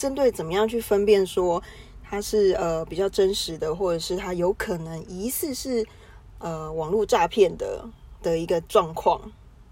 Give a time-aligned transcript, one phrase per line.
[0.00, 1.62] 针对怎么样去分辨说
[2.02, 5.86] 它是呃比较真实的，或者是它有可能疑似是
[6.38, 7.84] 呃网络诈骗的
[8.22, 9.20] 的一个状况，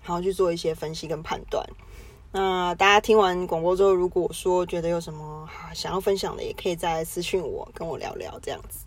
[0.04, 1.66] 然后去做一些分析跟判断。
[2.30, 8.84] 那大家听完广播之后，如果说觉得有什么想要分享的，也可以再私信我，跟我聊聊这样子。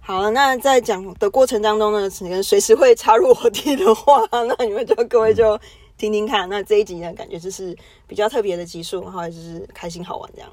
[0.00, 5.56] 好了，那在讲的过程当中呢，可能随时会插入我弟的话，那你们就各位就
[6.02, 6.48] 听听看。
[6.48, 7.76] 那这一集呢，感觉就是
[8.08, 10.52] 比较特别的集数，然后就是开心好玩这样。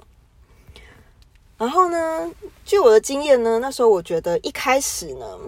[1.58, 2.32] 然后呢，
[2.64, 5.40] 据我的经验呢，那时候我觉得一开始呢，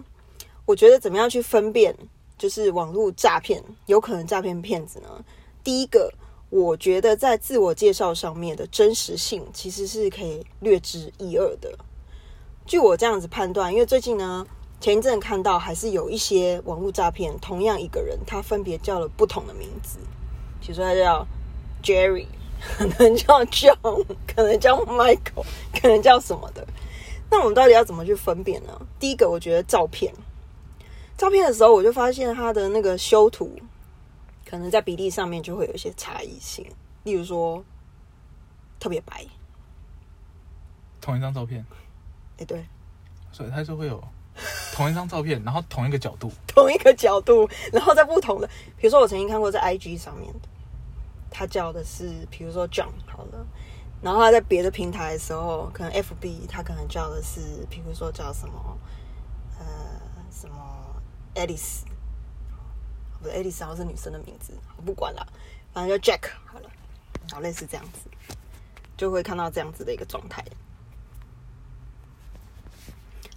[0.65, 1.95] 我觉得怎么样去分辨
[2.35, 5.23] 就是网络诈骗有可能诈骗骗子呢？
[5.63, 6.11] 第一个，
[6.49, 11.77] 我觉得在自我介绍上面的真实性其实是可以略知一二的。
[12.65, 14.47] 据我这样子判断，因为最近呢，
[14.81, 19.99] 前一阵看到还是有一些网络诈骗，同样一个人，他分别叫了不同的名字，
[20.59, 21.25] 比如说他叫
[21.83, 22.25] Jerry，
[22.59, 25.45] 可能叫 John，可能叫 Michael，
[25.79, 26.67] 可能叫什么的。
[27.29, 28.81] 那我们到底要怎么去分辨呢？
[28.99, 30.11] 第一个，我觉得照片，
[31.15, 33.57] 照片的时候，我就发现他的那个修图。
[34.43, 36.65] 可能在比例上面就会有一些差异性，
[37.03, 37.63] 例如说
[38.81, 39.25] 特别白，
[40.99, 41.65] 同一张照片，
[42.37, 42.65] 哎对，
[43.31, 44.03] 所以他就会有
[44.73, 48.47] 同一张照片，然后同一个角度，同一个角度，然后在不同的，
[48.77, 50.33] 比如说我曾经看过在 IG 上面，
[51.29, 53.45] 他叫的是比如说 John 好了，
[54.01, 58.77] 然后他在别的平台的时候，可能 FB 他可能叫的是比如说叫什么
[59.59, 59.65] 呃
[60.31, 60.55] 什么
[61.35, 61.81] Alice。
[63.21, 65.23] 不是 Alice，好像是女生的名字，我不管了，
[65.71, 66.67] 反正叫 Jack 好了，
[67.27, 68.09] 然后类似这样子，
[68.97, 70.43] 就会看到这样子的一个状态。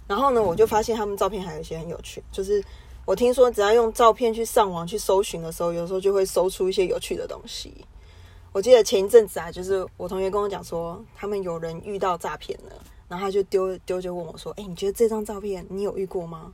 [0.07, 2.63] 然后呢，我就发现他们照片还有一些很有趣，就是
[3.05, 7.73] 我听说只要用照片去上网去搜寻的时候，有时候就会搜出一些有趣的东西。
[8.51, 12.71] 我记得前一阵子啊，就是我同学跟我讲说，他们有人遇到诈骗了，
[13.09, 16.53] 然后他就丢丢就问我说：“哎，你觉得这张照片你有遇过吗？”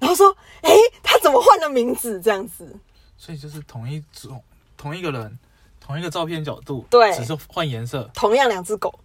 [0.00, 0.70] 然后说：“哎，
[1.02, 2.20] 他怎么换了名字？
[2.20, 2.74] 这样子，
[3.16, 4.42] 所以就是同一种、
[4.76, 5.38] 同一个人、
[5.80, 8.10] 同一个照片角度，对，只是换颜色。
[8.14, 8.98] 同样两只狗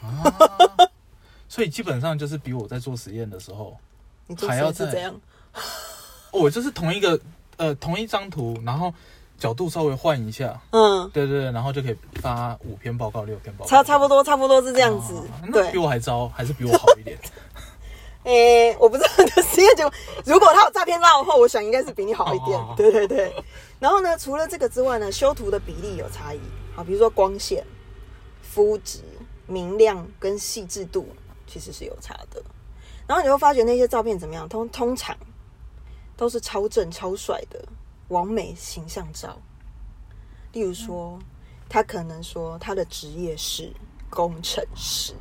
[0.00, 0.88] 啊，
[1.48, 3.76] 所以基本上就是比我在做实验的时候，
[4.26, 5.14] 你还要是这样。
[6.30, 7.18] 我 就是同一个
[7.56, 8.92] 呃同一张图，然后
[9.38, 15.14] 角度稍微换一下，嗯，对对对，然后就可以发五篇报告、六篇报告，差差不多，差不多是这样子。
[15.52, 17.18] 对，比我还糟，还是比我好一点。
[18.24, 19.92] ”诶，我不知道你的实验结果。
[20.26, 22.60] 如果他有诈骗照的话，我想应该是比你好一点。
[22.76, 23.32] 对对对。
[23.78, 26.40] 然后呢，除了这个之外呢，修图的比例有差异。
[26.74, 27.64] 好，比如说光线、
[28.42, 28.98] 肤质、
[29.46, 31.08] 明亮跟细致度，
[31.48, 32.40] 其实是有差的。
[33.08, 34.48] 然后你会发觉那些照片怎么样？
[34.48, 35.16] 通通常
[36.16, 37.60] 都是超正超帅的
[38.08, 39.36] 完美形象照。
[40.52, 41.18] 例如说，
[41.68, 43.72] 他可能说他的职业是
[44.08, 45.14] 工程师。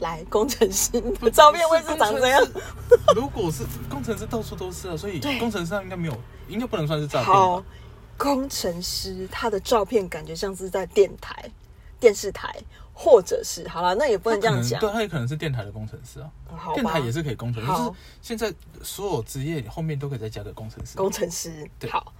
[0.00, 0.90] 来工程师
[1.20, 2.44] 的照片会是长这样？
[3.14, 7.64] 如果是工程师，到处都是啊，所以工程师上应该没有，应该不能算是照片好，
[8.18, 11.48] 工程师他的照片感觉像是在电台、
[12.00, 12.52] 电视台，
[12.94, 14.80] 或者是好了，那也不能这样讲。
[14.80, 16.30] 对，他也可能是电台的工程师啊。
[16.56, 17.68] 好，电台也是可以工程师。
[17.68, 20.96] 就是现在所有职业后面都可以再加个工程师。
[20.96, 22.12] 工程师，好。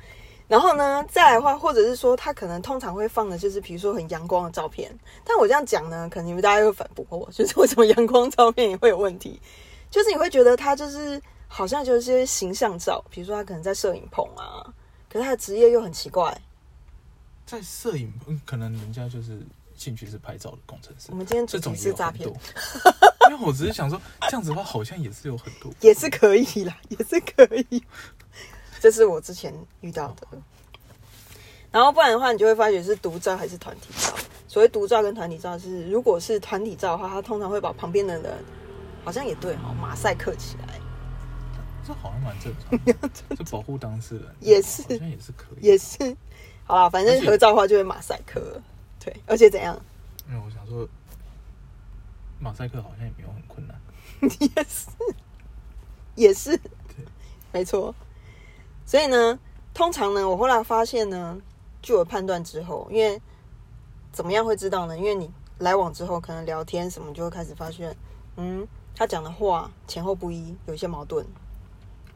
[0.46, 4.94] 然后呢，再来的话，或者是说，他可能通常会放的就是，比如说很阳光的照片。
[5.24, 9.40] 但我这样讲呢，可能你们大家又反驳我，就是为什么阳光照片也会有问题？
[9.90, 14.66] 就是你会觉得他就是好像就是些形象照，比如说他可能在摄影棚啊，
[15.08, 16.36] 可是他的职业又很奇怪，
[17.46, 19.40] 在摄影棚，可能人家就是
[19.76, 21.08] 兴趣是拍照的工程师。
[21.10, 22.28] 我们今天这种是诈骗，
[23.30, 27.82] 因为我只是想说，这样子的话好像也是有很多， 也是可以啦，也是可以。
[28.80, 30.26] 这是我之前遇到的，
[31.70, 34.14] 然后不然的话，你就会发觉是独照还是团体照。
[34.46, 38.32] 所谓独照跟团体照是，如果是团体照的话，他通常会把旁边的人，
[39.04, 40.78] 好像也对哈，马赛克起来。
[41.86, 42.78] 这好像蛮正常，
[43.36, 46.16] 就保护当事人也是，好像也是可以，也是。
[46.64, 48.40] 好啦，反正合照的话就会马赛克，
[49.04, 49.78] 对，而且怎样？
[50.28, 50.88] 因为我想说，
[52.40, 53.78] 马赛克好像也没有很困难，
[54.40, 54.88] 也是，
[56.14, 57.04] 也是，对，
[57.52, 57.94] 没错。
[58.86, 59.38] 所以呢，
[59.74, 61.38] 通常呢，我后来发现呢，
[61.82, 63.20] 据我判断之后，因为
[64.10, 64.96] 怎么样会知道呢？
[64.96, 67.94] 因为你来往之后，可能聊天什么，就会开始发现，
[68.36, 71.26] 嗯，他讲的话前后不一，有一些矛盾。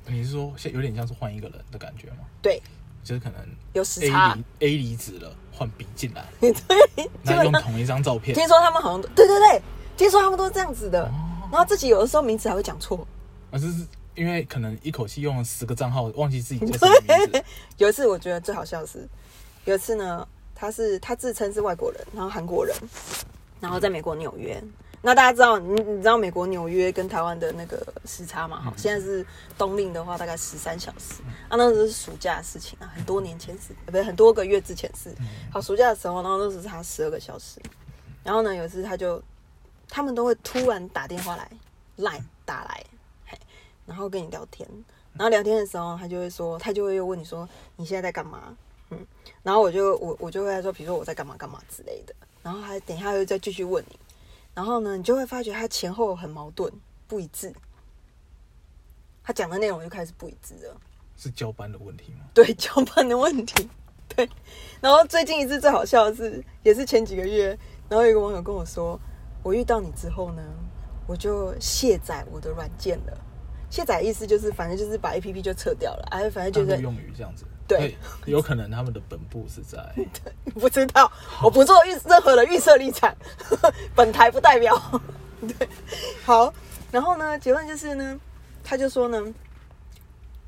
[0.06, 2.24] 你是说，像有点像是换一个人的感觉吗？
[2.40, 2.62] 对，
[3.08, 3.40] 就是可能
[3.72, 6.54] 有时差，A 离子了，换 B 进来， 对，
[7.22, 8.34] 那用同一张照片。
[8.34, 9.62] 听说他们好像对对对，
[9.96, 11.10] 听说他们都是这样子的，
[11.50, 13.06] 然后自己有的时候名字还会讲错，
[13.50, 13.86] 啊，就是。
[14.14, 17.44] 因为可能一口气用了十个账号，忘记自己叫什么名字。
[17.78, 19.08] 有一次我觉得最好笑的是，
[19.64, 20.26] 有一次呢，
[20.56, 22.74] 他是他自称是外国人，然后韩国人，
[23.60, 24.60] 然后在美国纽约。
[25.00, 28.60] 那大家知道，你你知道美国纽约跟台湾的那个时差嘛？
[28.60, 29.24] 好，现在是
[29.56, 31.22] 冬令的话，大概十三小时。
[31.48, 35.14] 啊，那时候是暑假的事情啊，很多年前是，不是很多个月之前是。
[35.52, 37.60] 好，暑假的时候，然后那时候差十二个小时。
[38.24, 39.22] 然后呢，有一次他就，
[39.88, 41.48] 他们都会突然打电话来
[41.98, 42.84] ，line 打来，
[43.26, 43.38] 嘿，
[43.86, 44.68] 然后跟你聊天。
[45.14, 48.56] 然后聊天的时候，他就会说，他就会又问你说，你现在在干嘛？
[48.90, 48.98] 嗯，
[49.42, 52.14] 然后我就我我就会说，比如说我在干嘛干嘛之类的。
[52.42, 53.98] 然后还等一下又再继续问你。
[54.58, 56.68] 然后呢，你就会发觉他前后很矛盾，
[57.06, 57.54] 不一致。
[59.22, 60.76] 他讲的内容就开始不一致了。
[61.16, 62.24] 是交班的问题吗？
[62.34, 63.70] 对，交班的问题。
[64.08, 64.28] 对。
[64.80, 67.56] 然后最近一次最好笑的是，也是前几个月，
[67.88, 68.98] 然后有一个网友跟我说，
[69.44, 70.42] 我遇到你之后呢，
[71.06, 73.16] 我就卸载我的软件了。
[73.70, 77.44] 卸载意思就是，反正就是把 A P P 就撤掉了，哎，反正就是用语这样子。
[77.68, 79.78] 对，有可能他们的本部是在，
[80.58, 81.12] 不知道，
[81.42, 83.14] 我不做预任何的预设立场，
[83.94, 84.74] 本台不代表。
[85.58, 85.68] 对，
[86.24, 86.52] 好，
[86.90, 88.18] 然后呢，结论就是呢，
[88.64, 89.22] 他就说呢，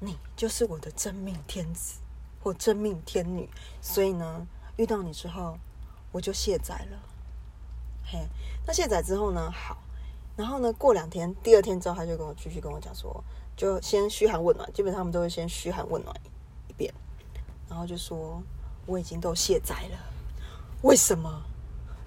[0.00, 2.00] 你就是我的真命天子
[2.42, 3.48] 或真命天女，
[3.82, 4.46] 所以呢，
[4.76, 5.58] 遇到你之后，
[6.10, 6.98] 我就卸载了。
[8.04, 8.18] 嘿，
[8.66, 9.76] 那卸载之后呢，好，
[10.36, 13.22] 然后呢，过两天，第二天之后，他就跟我继续跟我讲说，
[13.54, 16.16] 就先嘘寒问暖，基本上他们都会先嘘寒问暖
[16.66, 16.92] 一遍。
[17.70, 18.42] 然后就说
[18.84, 19.98] 我已经都卸载了，
[20.82, 21.42] 为什么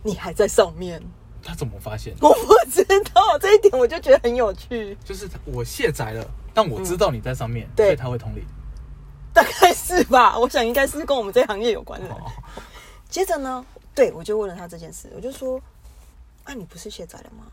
[0.04, 1.02] 你还在上面？
[1.42, 2.14] 他怎么发现？
[2.22, 2.84] 我不知
[3.14, 4.98] 道这一点，我就觉得很有趣。
[5.04, 8.44] 就是我卸载了，但我知道你在上面，所以他会通灵。
[9.34, 12.16] 大概是吧，我想应该是跟我们这行业有关的。
[13.10, 13.66] 接着呢，
[13.96, 15.60] 对我就问了他这件事，我就说
[16.46, 17.46] ：“啊，你不是卸载了吗？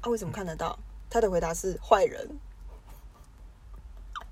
[0.00, 0.78] 啊，为什么看得到？”
[1.10, 2.38] 他的回答是：“坏人。”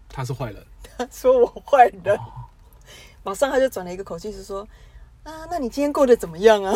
[0.08, 0.64] 他是坏人。
[0.96, 2.18] 他说我坏人。
[3.24, 4.66] 马上他就转了一个口气，是说
[5.22, 6.74] ：“啊，那你今天过得怎么样啊？”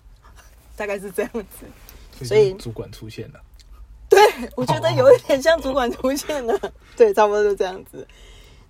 [0.76, 3.40] 大概是这样子，所以主管出现了。
[4.08, 4.20] 对，
[4.54, 6.56] 我觉得有一点像主管出现了。
[6.96, 8.06] 对，差不多就这样子。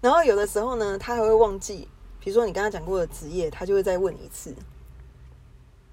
[0.01, 1.87] 然后有的时候呢，他还会忘记，
[2.19, 4.55] 比如说你刚刚讲过的职业，他就会再问一次。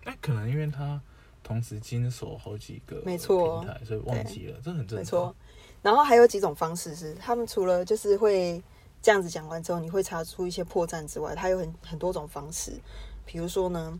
[0.05, 1.01] 那，可能因为他
[1.43, 4.97] 同时经手好几个没错平台，所以忘记了，这很正常。
[4.97, 5.35] 没错。
[5.81, 8.63] 然后还有几种方式是，他们除了就是会。
[9.05, 12.71] 这样子讲完之后，你会查出一些破绽之外，他有很很多种方式。
[13.23, 13.99] 比如说呢，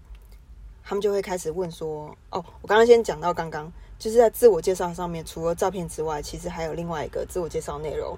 [0.83, 8.17] 他们就会开始问说：“哦，我刚刚先讲到刚刚，就是在自我介绍上面，除了照片之外，其实还有另外一个自我介绍内容。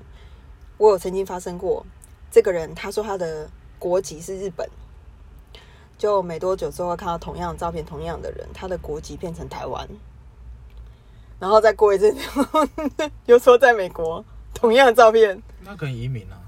[0.78, 1.86] 我有曾经发生过，
[2.32, 4.66] 这个人他说他的国籍是日本，
[5.98, 9.86] 就没多久之后看到同样的照片，同样的人，他的国籍变成台湾，
[11.38, 12.16] 然后再过一阵
[13.28, 14.24] 又说在美国，
[14.54, 16.40] 同样的照片，那可以移民啊。”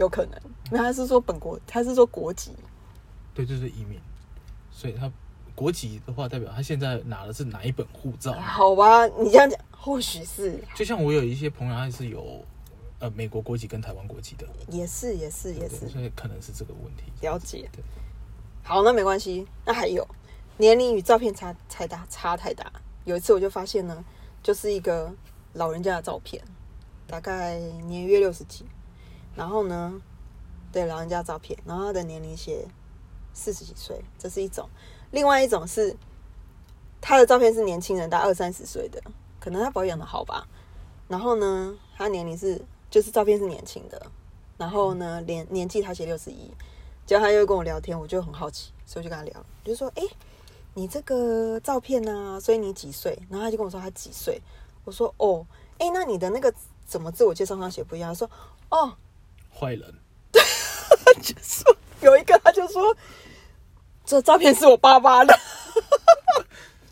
[0.00, 2.52] 有可能，那他是说本国，他是说国籍，
[3.34, 4.00] 对，就是移民，
[4.70, 5.12] 所以他
[5.54, 8.32] 国籍的话，代表他现在拿的是哪一本护照？
[8.32, 10.58] 好吧，你这样讲，或许是。
[10.74, 12.42] 就像我有一些朋友，他是有
[12.98, 17.12] 呃美国国籍跟台湾国籍的，也是，也是，也是，所以可能是这个问题。
[17.20, 17.84] 了解，对。
[18.62, 19.46] 好，那没关系。
[19.66, 20.08] 那还有
[20.56, 22.72] 年龄与照片差太大，差太大。
[23.04, 24.02] 有一次我就发现呢，
[24.42, 25.12] 就是一个
[25.52, 26.42] 老人家的照片，
[27.06, 28.64] 大概年约六十几。
[29.40, 29.98] 然后呢，
[30.70, 32.68] 对老人家照片，然后他的年龄写
[33.32, 34.66] 四十几岁，这是一种；
[35.12, 35.96] 另外一种是
[37.00, 39.02] 他的照片是年轻人，大概二三十岁的，
[39.40, 40.46] 可能他保养的好吧。
[41.08, 44.12] 然后呢，他年龄是就是照片是年轻的，
[44.58, 46.52] 然后呢年年纪他写六十一，
[47.06, 50.02] 结果他又跟我聊天，我就很好奇，所以我就跟他聊，就说：“哎，
[50.74, 52.38] 你这个照片呢？
[52.38, 54.38] 所以你几岁？”然后他就跟我说他几岁。
[54.84, 55.46] 我说：“哦，
[55.78, 56.52] 哎，那你的那个
[56.84, 58.30] 怎么自我介绍上写不一样？”他说
[58.68, 58.94] ：“哦。”
[59.52, 59.94] 坏人，
[61.22, 62.96] 就说有一个，他就说
[64.04, 65.38] 这照片是我爸爸的，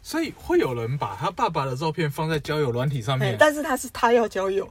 [0.03, 4.69] 所以会有人把他爸爸的照片放在交友软体上面，但是他是他要交友，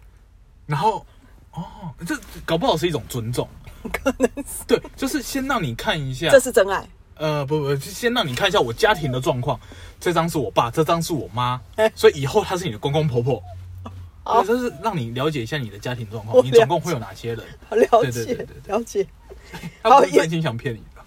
[0.65, 1.05] 然后
[1.51, 1.63] 哦，
[2.05, 2.15] 这
[2.45, 3.49] 搞不好是一种尊重，
[3.91, 4.63] 可能是。
[4.67, 9.59] 对，就是先让你看一下，这是真爱，呃，不不，先让你看一下我家庭的状况，
[9.99, 11.59] 这张是我爸，这张是我妈，
[11.95, 13.41] 所以以后他是你的公公婆婆。
[14.33, 17.39] 对，就是让你了解一下你的家庭状况，你总共会有哪些人？
[17.69, 19.07] 了解，了解。
[19.81, 21.01] 他不是真心想骗你的，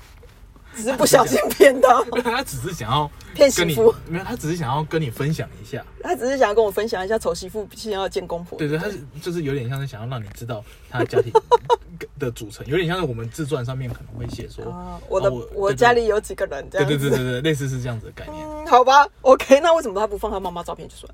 [0.74, 2.02] 只是不小心骗到。
[2.24, 5.84] 他只是想要骗媳妇，没有，他只是想要跟你分享一下。
[6.02, 8.58] 他只是想要跟我分享一下丑媳妇先要见公婆。
[8.58, 11.30] 对对，他是就是有点像是想要让你知道他的家庭
[12.18, 14.64] 的组成，有点像是我们自传上面可能会写说，
[15.08, 16.88] 我的我家里有几个人这样。
[16.88, 18.46] 对对对对对，类似是这样子的概念。
[18.66, 21.12] 好吧，OK，那为什么他不放他妈妈照片就算？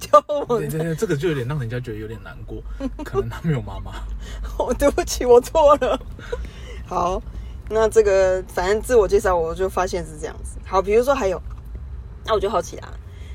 [0.00, 2.62] 对对对，这个就有点让人家觉得有点难过，
[3.04, 3.92] 可能他没有妈妈。
[4.58, 6.00] 哦，对不起，我错了。
[6.86, 7.22] 好，
[7.68, 10.58] 那这个反正自我介绍，我就发现是这样子。
[10.64, 11.40] 好，比如说还有，
[12.24, 12.92] 那我就好奇啦。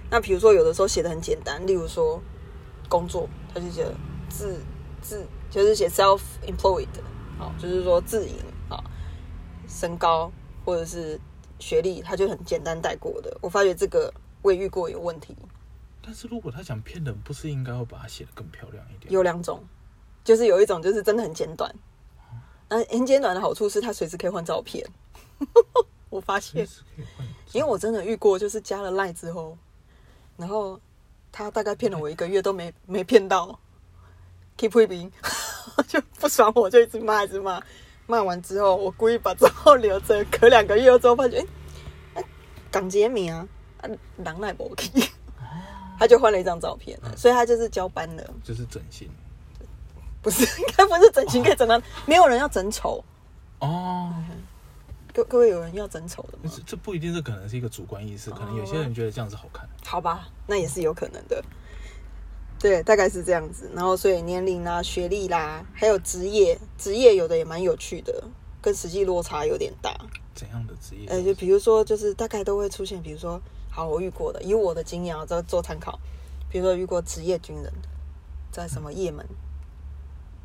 [0.10, 2.22] 那比如说有的时候写的很简单，例如说
[2.89, 3.86] 工作，他就写
[4.29, 4.60] 自
[5.01, 6.88] 自就是写 self employed，
[7.38, 8.36] 好，就是说自营
[8.69, 8.84] 啊，
[9.67, 10.31] 身高
[10.65, 11.19] 或者是
[11.60, 13.38] 学历，他就很简单带过的。
[13.41, 15.36] 我发觉这个我也遇过有问题。
[16.05, 19.12] 但是如果他想骗人，不是应该会把它写的更漂亮一点？
[19.12, 19.63] 有两种，
[20.24, 21.74] 就是有一种就是真的很简短，
[22.69, 24.85] 那很简短的好处是他随时可以换照片。
[26.12, 26.67] 我发现，
[27.53, 29.57] 因为我真的遇过，就是加了赖之后，
[30.38, 30.79] 然后
[31.31, 33.59] 他大概骗了我一个月都没没骗到
[34.57, 35.12] ，keep waiting，
[35.89, 37.59] 就不爽我就一直骂一直骂，
[38.05, 41.45] 骂完之后我故意把账号留着，隔两个月之后发觉，
[42.13, 42.24] 哎，
[42.71, 43.45] 港杰明啊，
[43.81, 44.89] 啊，狼赖不 OK。
[45.97, 49.09] 他就换了一张照片，所以他就是交班的，就是整形，
[50.21, 53.03] 不是应该不是整形可以整到， 没有人要整丑
[53.59, 54.13] 哦。
[55.13, 56.51] 各各位有人要整丑的吗？
[56.53, 59.65] 这这不一定是可能是一个主观意识，可能有些人觉得这样子好看。
[59.85, 61.41] 好吧，那也是有可能的。
[62.59, 63.71] 对，大概是这样子。
[63.73, 68.23] 然后所以年龄啦、学历啦，还有职业，职业有的也蛮有趣的，
[68.61, 69.95] 跟实际落差有点大。
[70.33, 71.07] 怎样的职业？
[71.07, 73.41] 呃，就比如说，就是大概都会出现，比如说。
[73.75, 76.00] 好，我遇过的，以我的经验啊，做做参考。
[76.50, 77.70] 比如说遇过职业军人，
[78.50, 79.27] 在什么也门、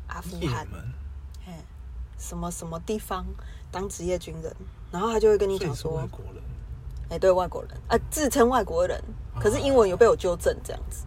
[0.07, 0.67] 阿富汗，
[1.47, 1.63] 哎，
[2.19, 3.25] 什么什么地方
[3.71, 4.53] 当职业军人，
[4.91, 6.43] 然后他就会跟你讲说，外国人，
[7.07, 9.01] 哎，对外国人，啊，自称外国人，
[9.39, 11.05] 可是英文有被我纠正这样子。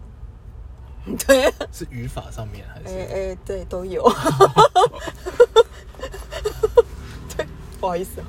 [1.27, 2.87] 对，是语法上面还是？
[2.87, 4.01] 哎哎，对，都有。
[7.37, 7.45] 对，
[7.79, 8.19] 不好意思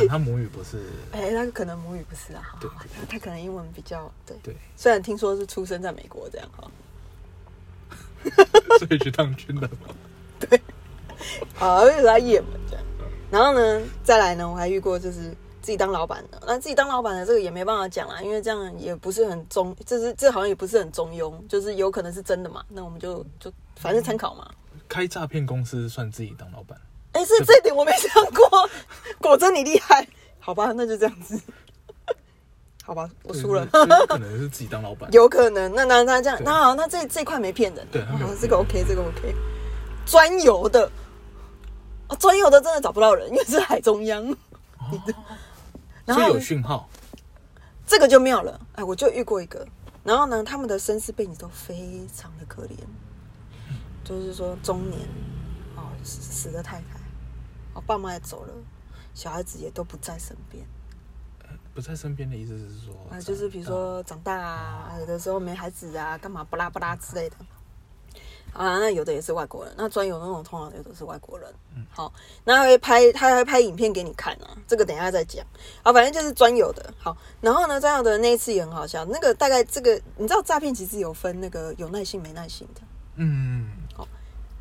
[0.00, 0.06] 啊。
[0.08, 0.82] 他母语不是，
[1.12, 2.70] 哎，他可能母语不是啊，对，
[3.08, 4.56] 他可能英文比较对对。
[4.76, 6.70] 虽然听说是出生在美国这样哈，
[8.78, 9.94] 所以去当军人嘛。
[10.40, 10.60] 对，
[11.54, 12.84] 好，而且是在也门这样。
[13.30, 15.30] 然后呢，再来呢，我还遇过就是
[15.60, 22.64] 自己当老板的，那自己当老板的这个也没办法讲啦，因为这样也不是很中，这是这好像也不是很中庸，就是有可能是真的嘛。
[22.68, 24.50] 那我们就就反正参考嘛。
[24.88, 26.78] 开诈骗公司算自己当老板？
[27.12, 28.70] 哎，是这点我没想过，
[29.20, 30.06] 果真你厉害，
[30.40, 31.38] 好吧，那就这样子，
[32.84, 38.02] 好吧，我输了，可能是自己当老板， 有可能，那那那这样，那好，那这这块没骗人，对，
[38.40, 39.34] 这个 OK，这个 OK，
[40.06, 40.90] 专有的，
[42.08, 44.34] 啊，专有的真的找不到人，因为是海中央，
[46.06, 46.88] 然后有讯号，
[47.86, 49.66] 这个就妙了，哎，我就遇过一个，
[50.02, 52.76] 然后呢，他们的身世背景都非常的可怜，
[54.02, 55.02] 就是说中年，
[55.76, 57.01] 哦，死的太太。
[57.74, 58.52] 我爸妈也走了，
[59.14, 60.64] 小孩子也都不在身边。
[61.74, 67.36] 不在身边的意思是说，啊，就是比如说长大啊，有的时候没孩子啊，干嘛不拉不拉之类的。
[68.52, 71.50] 啊，那有的也是外国人，那专有那种通常有的是外国人。
[71.74, 72.12] 嗯，好，
[72.44, 75.42] 那会拍，他会拍影片给你看啊，这个等一下再讲。
[75.82, 76.92] 啊，反正就是专有的。
[76.98, 79.06] 好，然后呢，专有的那一次也很好笑。
[79.06, 82.82] 那个大概这个，你知道诈骗其实有分那个有耐心没耐心的。
[83.14, 83.71] 嗯。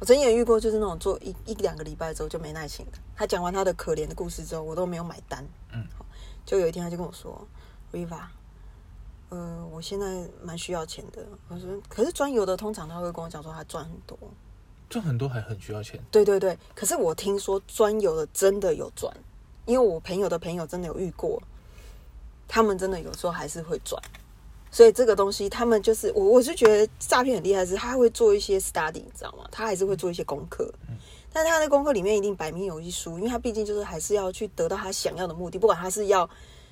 [0.02, 2.98] 我曾经也遇过，就是那种做一一两个礼拜之后就没耐心的。
[3.16, 5.48] 他讲完他的可怜的故事之后，我都没有买单。
[5.72, 5.86] 嗯，
[6.44, 7.48] 就有一天他就跟我说
[7.94, 8.24] ，Viva，
[9.30, 14.18] 呃，我现在蛮需要钱的。”我说：“可是专有的通常他会跟我讲说他赚很多，
[14.90, 19.16] 赚很多还很需要钱。”对对对，可是我听说专有的真的有赚，
[19.68, 21.40] 因为我朋友的朋友真的有遇过，
[22.48, 24.02] 他们真的有时候还是会赚。
[24.72, 29.44] 所以这个东西，他们就是我，我是觉得诈骗很厉害，是他会做一些 study，你知道吗？
[29.52, 30.74] 他还是会做一些功课，
[31.34, 36.30] 但他的功课里面一定摆明有一输，因为他毕竟就是还是要去得到他想要的目的，不管他是要，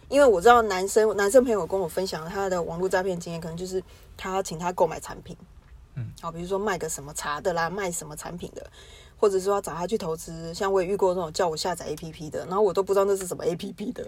[0.08, 3.84] 因为我知道男生男生朋友跟我分享他的网络诈骗经验，可能就是
[4.16, 5.36] 他请他购买产品，
[5.96, 8.66] 嗯，好，比如说卖个什么茶的啦，卖什么产品的，
[9.18, 14.08] 或者说要找他去投资，像我也遇过那种叫我下载 A P P 的，然后我都不知道那是什么 A P P 的。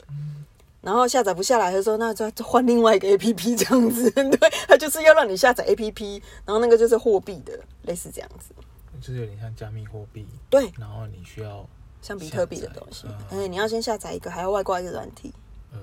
[0.81, 8.53] 然后下载不下来的时候，那再换另外一个 A P P 这样子， 对，它就是要让你下载 A P P，然后那个就是货币的，类似这样子，
[8.99, 11.67] 就是有点像加密货币，对，然后你需要
[12.01, 15.31] 像比特币的东西，哎，你要先下载一个，还要外挂一个软体，
[15.71, 15.77] 呃，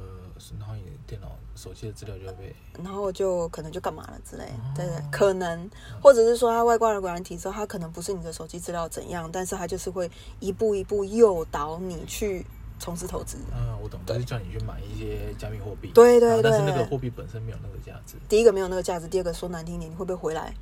[0.58, 2.52] 然后你的电脑、手机的资料就被，
[2.82, 5.70] 然后就可能就干嘛了之类，对对，可能，
[6.02, 12.44] 或者是说它外挂了软体之后，它可能不是你的手机资料怎样，但是它就是会一步一步诱导你去。
[12.78, 15.90] 从事投资啊，我懂，就是叫你去买一些加密货币。
[15.94, 18.16] 对对对，但是那个货币本身没有那个价值。
[18.28, 20.54] 第一个没有那个价值，第二个说难听点，你会不会回来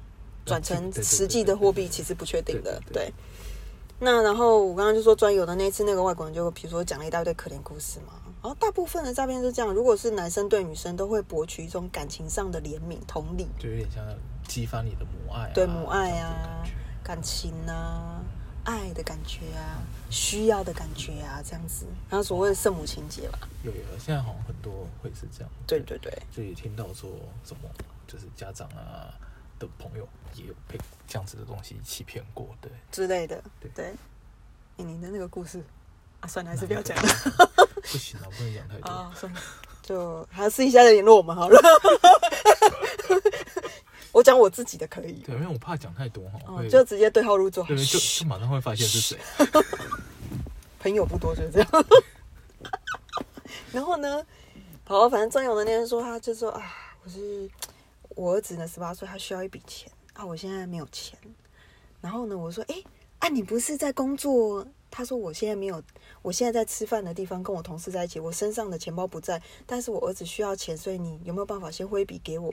[0.44, 1.87] 转成实际的货币？
[1.88, 2.80] 其实不确定的。
[2.92, 3.12] 对。
[3.99, 8.12] 那然后我刚刚就说专有的那次，那个外国人就比如说讲了一大堆可怜故事嘛。
[8.42, 14.04] 然后大部分的诈骗是这样，如果是男生对女生，都会博取一种感情上的怜悯、同理，就有点像
[14.46, 16.62] 激发你的母爱，对母爱啊，
[17.02, 18.23] 感情啊。
[18.66, 19.80] 爱的感觉啊，
[20.11, 21.87] 需要的感觉啊，这样子。
[22.11, 25.50] 然后所谓的圣母情节吧，有有，现在好像很多会是这样。
[25.66, 27.08] 对对对，就也听到说
[27.44, 27.70] 什么，
[28.06, 29.14] 就是家长啊
[29.58, 32.70] 的朋友也有被这样子的东西欺骗过，对。
[32.90, 33.94] 之类的，对对。
[34.78, 35.62] 诶你的那个故事
[36.20, 37.08] 啊，算了，还是不要讲了。
[37.80, 38.90] 不行啊，不能讲太多。
[38.90, 39.40] 啊，算了，
[39.80, 41.58] 就还是私底下再联络我们好了。
[44.16, 46.25] 我讲我自己的可以，对，因为我怕讲太多
[46.70, 47.62] 就直接对号入座。
[47.64, 49.18] 对，就就马上会发现是谁。
[50.80, 51.68] 朋友不多就是这样。
[53.73, 54.25] 然后呢，
[54.85, 56.64] 好，反正张勇的那天说，他就说啊，
[57.04, 57.46] 我是
[58.14, 61.18] 我儿子呢，十八岁，他需要一笔钱啊，我现在没有钱。
[62.00, 62.82] 然后呢，我说，哎，
[63.18, 64.66] 啊，你不是在工作？
[64.90, 65.82] 他说我现在没有，
[66.23, 72.50] 我现在在吃饭的地方跟我同事在一起，我身上的钱包不在，但是我儿子需要钱，所以你有没有办法先汇一笔给我？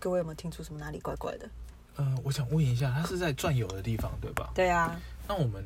[0.00, 1.48] 各位有没有听出什么哪里怪怪的？
[1.96, 4.50] 呃，我想问一下，他是在转悠的地方对吧？
[4.54, 5.64] 对啊，那我们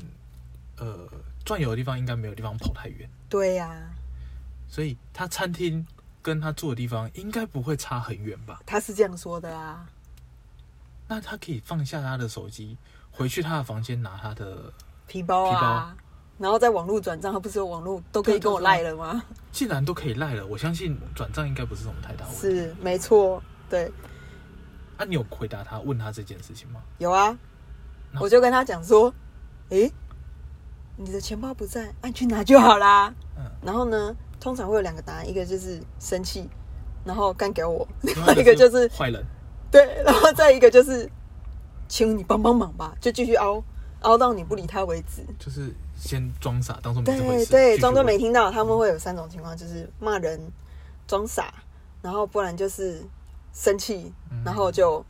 [0.78, 1.08] 呃
[1.44, 3.88] 转悠的地方应该没有地方跑太远，对呀、
[4.68, 5.86] 所以他餐厅
[6.20, 8.60] 跟他住的地方应该不会差很远吧？
[8.66, 9.86] 他是这样说的啊。
[11.08, 12.76] 那他可以放下他的手机，
[13.10, 14.72] 回去他的房间拿他的。
[15.06, 15.92] 皮包皮包，
[16.38, 19.22] 然后在网络转账，他不是有网络都可以跟我赖了吗？
[19.52, 22.40] 既然都可以赖了，我相信转账应该不是什么太大问题。
[22.40, 23.92] 是，没错，对，
[25.04, 26.80] 啊，你有回答他问他这件事情吗？
[26.98, 27.36] 有啊，
[28.20, 29.12] 我就跟他讲说，
[29.68, 29.92] 诶，
[30.96, 33.12] 你的钱包不在，啊，你去拿就好啦。
[33.36, 36.48] 嗯，然后呢，通常会有两个答案，一个就是生气，
[37.04, 39.22] 然后干给我；另另外 一个就是坏人。
[39.70, 41.10] 对，然后再一个就是，
[41.88, 43.62] 请你帮帮忙吧，就继续凹
[44.02, 45.24] 凹到你不理他为止。
[45.38, 48.50] 就是先装傻，当做没这回事，对对，装作没听到。
[48.50, 50.40] 他们会有三种情况，就是骂人、
[51.08, 51.52] 装傻，
[52.00, 53.04] 然后不然就是
[53.54, 55.02] 生气，嗯然后就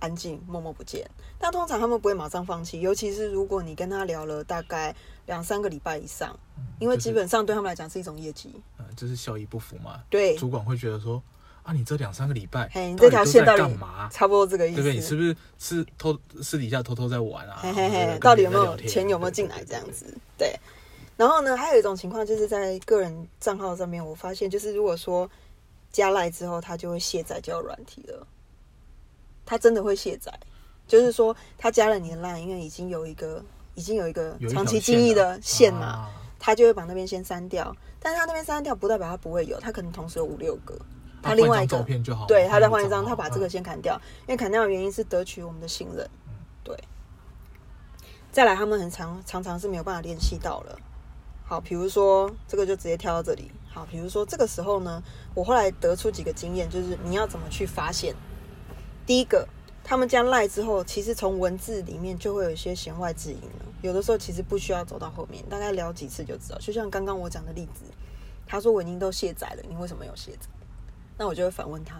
[0.00, 1.08] 安静默默不见。
[1.38, 4.94] 但通常他们不会马上放弃，尤其是如果你跟他聊了大概
[5.26, 6.38] 两三个礼拜以上，
[6.78, 8.54] 因为基本上对他们来讲是一种业绩。
[8.78, 10.02] 嗯，就是效益不符嘛。
[10.10, 11.20] 对，主管会觉得说，
[11.64, 14.08] 啊，你这两三个礼拜，嘿，你这条线到底干嘛？
[14.12, 14.94] 差不多这个意对不对？
[14.94, 15.16] 你是。
[15.16, 17.58] 不是是偷私底下偷偷在玩啊？
[17.60, 19.84] 嘿嘿嘿，到底有没有钱有没有进来这样？
[19.90, 20.16] 子？
[20.38, 20.54] 对。
[21.16, 25.28] 然后呢，还有一种情况就是在个人账号上面，我发现就是如果说
[25.92, 28.26] 加赖之后，他就会卸载交友软体了。
[29.44, 30.32] 他真的会卸载，
[30.88, 37.76] 就是说他加了你的赖，因为已经有一个已经有一个长期经营的线嘛，啊他就会把那边先删掉。
[38.00, 40.76] 但是他那边删掉不代表他不会有，他可能同时有五六个。
[41.22, 41.84] 他他另外一个
[42.26, 46.08] 对，他再换一张，他把这个先砍掉，因为砍掉的原因是得取我们的信任。
[46.64, 46.76] 对。
[48.32, 50.76] 再来，他们很常常常是没有办法联系到了。
[51.44, 53.52] 好，比如说这个就直接跳到这里。
[53.72, 55.02] 好，比如说这个时候呢，
[55.34, 58.14] 我后来得出几个经验，就是你要怎么去发现。
[59.06, 59.48] 第一个，
[59.82, 63.66] 他们加赖之后，其实从文字里面就会有一些弦外之音了。
[63.80, 66.58] 有的时候其实不需要走到后面，大概聊几次就知道。
[66.58, 67.84] 就像刚刚我讲的例子，
[68.46, 70.46] 他说我已经都卸载了，你为什么有卸载？
[71.16, 71.96] 那我就会反问他：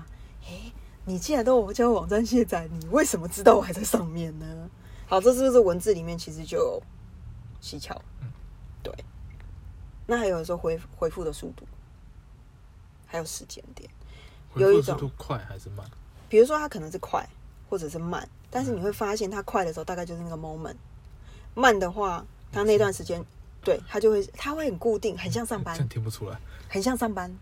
[0.47, 0.73] 诶，
[1.07, 4.47] 你既然都有交网站卸载，你为什么知道我还在上面呢？
[5.07, 6.83] 好，这是不是文字里面其实就有
[7.61, 8.01] 蹊跷？
[10.13, 10.17] 对。
[10.17, 11.67] 那还有时候回回复的速度，
[13.07, 13.89] 还有时间点。
[14.55, 15.87] 有一种速度快还是慢？
[16.29, 17.27] 比如说他可能是快
[17.71, 20.77] 或者是慢，但是你会发现他快的时候大概就是那个 moment，
[21.55, 22.23] 慢的话，
[22.53, 23.25] 他那段时间
[23.65, 26.39] 对他就会他会很固定，很像上班 真，听不出来。
[26.69, 27.35] 很像上班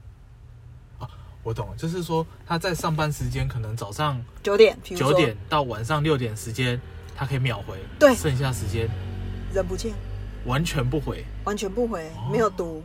[1.43, 6.81] 我懂了，就是说他在上班时间可能早上九点，九点到晚上六点时间，
[7.17, 8.89] 他可以秒回，对剩下时间
[9.55, 9.95] 人不见，
[10.47, 12.83] 完全不回，完全不回，哦没有读，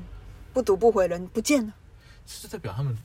[0.53, 1.73] 不读不回，人不见了。
[2.25, 2.97] 这代表他们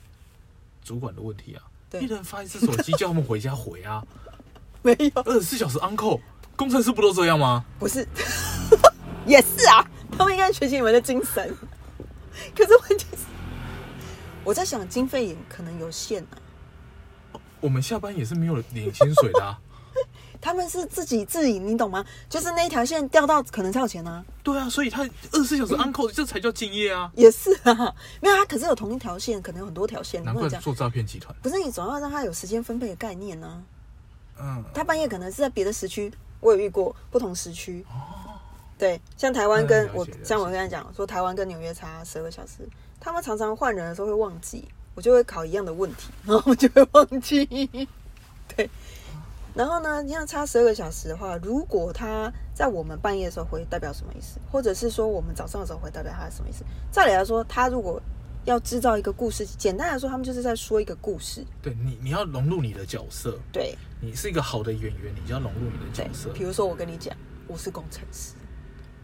[0.83, 1.63] 主管的问题啊。
[2.01, 4.05] 一人发一次手机，叫他们回家回啊，
[4.83, 6.21] 没有，二十四小时 uncle，
[6.55, 7.65] 工程师不都这样吗？
[7.79, 8.07] 不是，
[9.27, 9.85] 也是啊，
[10.17, 11.57] 他们应该学习你们的精神。
[12.57, 13.25] 可是问题是，
[14.45, 16.39] 我在想经费也可能有限啊。
[17.61, 19.61] 我们下班也是没有领薪水的啊。
[20.41, 22.05] 他们是自己自营，你懂吗？
[22.29, 27.11] 就是那一条线掉到可能才有钱啊，对啊，所以他二十四小时 uncle，这才叫敬业啊。
[27.15, 31.35] 也是啊，没有他可是有同一条线，可能有很多条线，你难怪做诈骗集团。
[31.43, 33.63] 不是你总要让他有时间分配的概念呢、
[34.41, 37.85] 嗯，他半夜可能是在别的时区，我有遇过不同时区。
[38.79, 42.67] 对，像台湾跟我像我跟他讲说，台湾跟纽约差十二个小时，
[42.99, 47.45] 他们常常换人的时候会忘记，我就会考一样的问题，然后我就会忘记。
[48.57, 48.69] 对，
[49.55, 54.39] 然后呢，你像差十二个小时的话，如果他在我们半夜的时候回，代表什么意思？
[54.51, 56.65] 或者是说我们早上的时候回，代表他是什么意思？
[56.93, 58.01] 照理来说，他如果
[58.45, 61.45] 要制造一个故事，简单来说，他们就是在说一个故事。
[61.61, 63.39] 对你，你要融入你的角色。
[63.53, 66.31] 对，你是一个好的演员，你就要融入你的角色。
[66.31, 67.15] 比如说我跟你讲，
[67.47, 68.33] 我是工程师，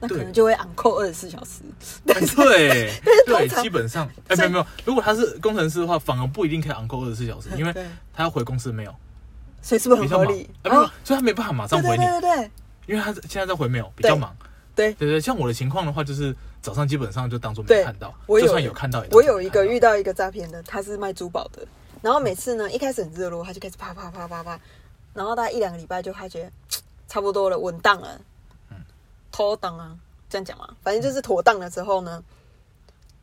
[0.00, 1.62] 那可能就会昂扣二十四小时。
[2.06, 2.92] 哎对
[3.26, 7.72] 对， 基本上，哎，没有没有，如果他是工程师的话，反而不一定可以 on call 二十四小时， 因为
[8.12, 8.94] 他要回公司没有，
[9.66, 10.48] 所以是不是很合理？
[10.62, 12.50] 啊，没有哦，所以他没办法马上回你，对对对对。
[12.86, 14.32] 因为他现在在回没有，比较忙。
[14.76, 14.94] 对。
[14.94, 21.66] 对对，像我的情况的话，就是早上基本上就当做没看到，就算有看到我有一个遇到一个诈骗的，他是卖珠宝的，
[22.00, 24.56] 然后每次呢一开始很热络，他就开始啪啪啪啪啪，
[25.12, 26.48] 然后大概一两个礼拜就他觉
[27.08, 28.20] 差不多了，稳当了，
[28.70, 28.76] 嗯。
[29.32, 29.98] 妥当啊，
[30.30, 32.22] 这样讲嘛，反正就是妥当了之后呢，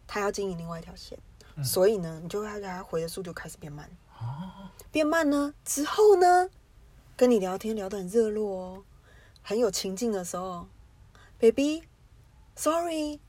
[0.05, 1.17] 他要经营另外一条线，
[1.55, 1.63] 嗯。
[1.63, 6.47] 所以呢，你就会让他回的速度开始变慢，哦，变慢呢之后呢，
[7.17, 8.83] 跟你聊天聊得很热络哦，
[9.41, 10.67] 很有情境的时候
[11.39, 13.19] ，baby，sorry，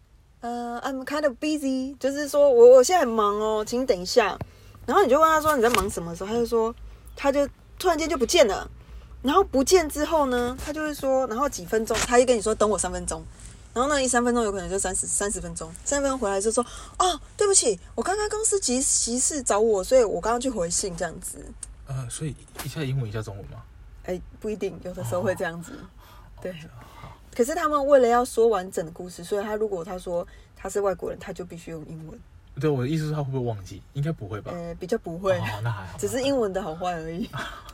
[0.41, 4.39] 呃、i m kind of busy，就是说我我现在很忙哦，请你等一下。
[4.85, 6.75] 然后你就问他说你在忙什么的时候，他就说
[7.17, 7.49] 他就
[7.79, 8.71] 突然间就不见了。
[9.23, 13.25] 然后不见之后呢，他就会说，然后几分钟，他就跟你说等我三分钟。
[13.75, 16.65] 然后那，一三分钟有可能就三十三十分钟，三十分钟回来就说
[16.99, 21.45] 哦，对不起，我刚刚公司急急事找我，所以我刚刚去回信这样子。
[21.87, 22.35] 呃，所以
[22.65, 23.63] 一下英文一下中文吗？
[24.05, 25.73] 哎，不一定，有的时候会这样子。
[26.41, 26.53] 对，
[27.01, 30.25] 好可是他们为了要说完整的故事，所以他如果他说
[30.57, 32.19] 他是外国人，他就必须用英文。
[32.61, 33.83] 对，我的意思是他会不会忘记？
[33.95, 34.53] 应该不会吧？
[34.55, 35.99] 呃，比较不会，哦，那还好。
[35.99, 37.29] 只是英文的好坏而已，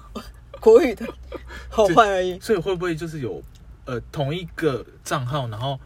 [0.59, 1.07] 国语的
[1.69, 2.41] 好坏而已。
[2.41, 3.43] 所以会不会就是有
[3.85, 5.79] 呃同一个账号，然后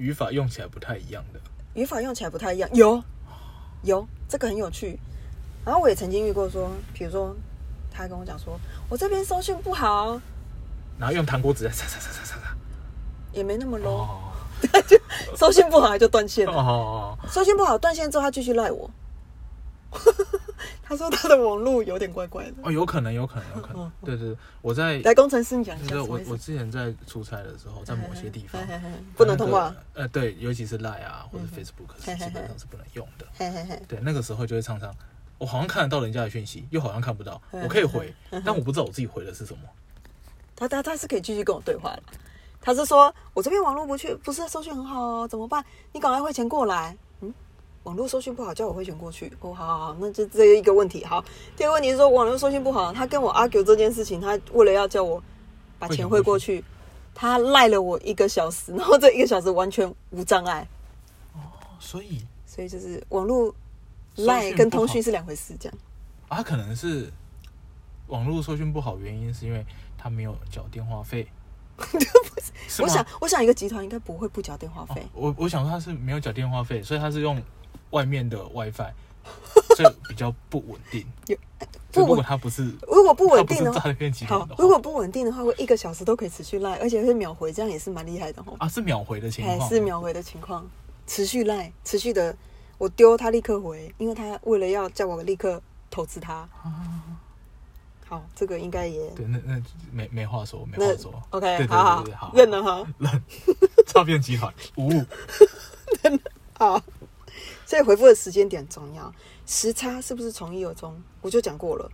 [0.00, 1.40] 语法用起来不太一样的？
[1.74, 2.68] 语法用起来不太一样。
[2.72, 3.02] 有
[3.82, 4.98] 有，这个很有趣。
[5.62, 7.36] 然后我也曾经遇过说，比如说
[7.90, 8.58] 他跟我讲说，
[8.88, 10.18] 我这边收讯不好，
[10.98, 12.56] 然后用糖果纸在擦擦擦擦擦擦。
[13.32, 14.18] 也没那么 low，、哦
[15.36, 16.58] 搜讯不好就断线哦了。
[16.58, 18.90] 哦，搜讯不好断线之后，他继续赖我。
[20.82, 22.54] 他说他的网络有点怪怪的。
[22.62, 23.92] 哦，有可能，有可能，有可能。
[24.04, 28.60] 对对，对我在来，工程师你讲一下就是我我之前在出差的时候，在某些地方
[29.16, 29.70] 不能通话那。
[29.70, 33.26] 个呃，对，尤其是 Line 啊或者嗯 Facebook 是基本上是不能用的。
[33.36, 34.92] 嘿嘿嘿，对，那个时候就会常常，
[35.38, 37.40] 我好像看得到人家的讯息，又好像看不到。
[37.52, 38.12] 嗯我可以回，
[38.44, 39.60] 但我不知道我自己回的是什么。
[40.56, 42.02] 他他他是可以继续跟我对话的。
[42.60, 45.64] 他是说我这边网络不去，不是收讯很好哦，怎么办？
[45.92, 46.96] 你赶快汇钱过来。
[47.84, 49.32] 嗯，网络搜讯不好，叫我汇钱过去。
[49.40, 51.04] 哦，好好好，那就这一个问题。
[51.04, 51.24] 好，
[51.56, 55.22] 第二个问题是说网络搜讯不好，他跟我 argue 这件事情，他为了要叫我
[55.78, 56.64] 把钱汇过去，
[57.14, 60.66] 他赖了我一个小时，然后这一个小时完全无障碍，
[61.34, 61.40] 哦
[61.78, 63.54] 所以所以就是网络
[64.16, 65.78] 赖跟通讯是两回事，这样。
[66.28, 67.10] 啊，他可能是
[68.08, 69.64] 网络搜讯不好，原因是因为
[69.96, 71.26] 他没有缴电话费。
[72.78, 75.08] 我想，我想一个集团应该不会不缴电话费哦。
[75.14, 77.42] 我我想说他是没有缴电话费，所以他是用
[77.90, 78.92] 外面的 WiFi，
[79.76, 81.06] 所以比较不稳定。
[81.92, 88.54] 如果不稳他不是如果不稳定的好如果不稳定的话，会一个小时都可以持续赖，而且会秒回，这样也是蛮厉害的哦。
[88.58, 90.64] 啊是秒回的情还况，是秒回的情况，
[91.06, 92.36] 持续赖，持续的，
[92.78, 96.48] 我丢他立刻回，因为他为了要叫我立刻投资他。
[98.06, 101.22] 好，这个应该也对，那那没没话说，没那话说。
[101.30, 102.86] OK，对对好好对对好，认了哈。
[102.98, 103.22] 认
[103.86, 105.04] 诈骗集团无误。
[106.56, 106.80] 好，
[107.70, 109.14] 所以回复的时间点重要，
[109.46, 111.00] 时差是不是从一而终？
[111.20, 111.88] 我就讲过了，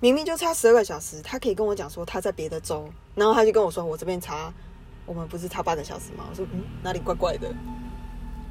[0.00, 4.52] 明明就差十二个小时，他可以跟我讲说他在别的州，然后他就跟我说我这边差，
[5.06, 6.26] 我们不是差八个小时吗？
[6.28, 7.54] 我说嗯，哪里怪怪的？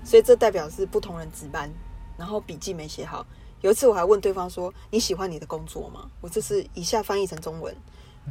[0.06, 1.70] 所以这代表是不同人值班，
[2.18, 3.28] 然后笔记没写好。
[3.60, 7.76] 有一次我还问对方说：“你喜欢你的工作吗？”我这是以下翻译成中文：“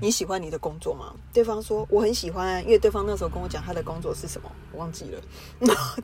[0.01, 5.21] 你喜欢你的工作吗？”对方说：“我很喜欢啊，因为对方那时候跟我讲他的工作是什么，我忘记了，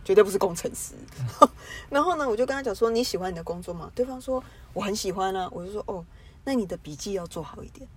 [0.04, 0.94] 绝对不是工程师。
[1.90, 6.04] 然后呢，我就跟他讲说：“你喜欢你的工作吗？”对方说：“我很喜欢啊。”我就说：“哦，
[6.44, 7.88] 那你的笔记要做好一点。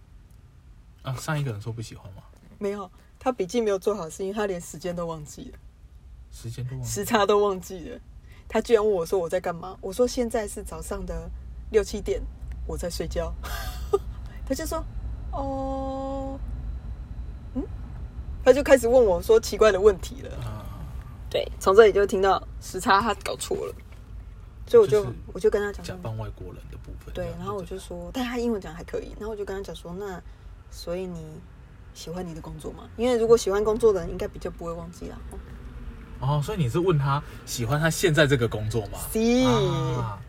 [1.02, 2.24] 啊，上一个人说不喜欢吗？”
[2.60, 5.58] 没有，他笔记没有做好，是因为他连时间都忘记了，
[6.32, 6.86] 时间都忘了。
[6.86, 8.00] 时差都忘记了。
[8.48, 9.78] 他居然问我说我在干嘛？
[9.80, 11.30] 我说现在是早上的
[11.72, 12.22] 六七点，
[12.66, 13.34] 我在睡觉。
[14.46, 14.84] 他就说
[15.32, 16.40] ：“哦，
[17.56, 17.64] 嗯。”
[18.44, 20.30] 他就开始问我说奇怪的问题了。
[20.38, 20.66] 啊，
[21.30, 23.74] 对，从这里就听到时差他搞错了，
[24.66, 27.14] 所以我就、就是我就跟他讲说，假扮外国人的部分。
[27.14, 30.22] 对然后我就说，但他英文讲还可以，然后我就跟他讲说，那
[30.72, 31.20] 所以你
[31.94, 32.90] 喜欢你的工作吗？
[32.98, 35.18] 因为如果喜欢工作的人，应该比较不会忘记啦。
[35.32, 35.38] 哦
[36.22, 39.00] 哦，所以你是问他喜欢他现在这个工作吗？
[39.14, 40.20] 是、啊，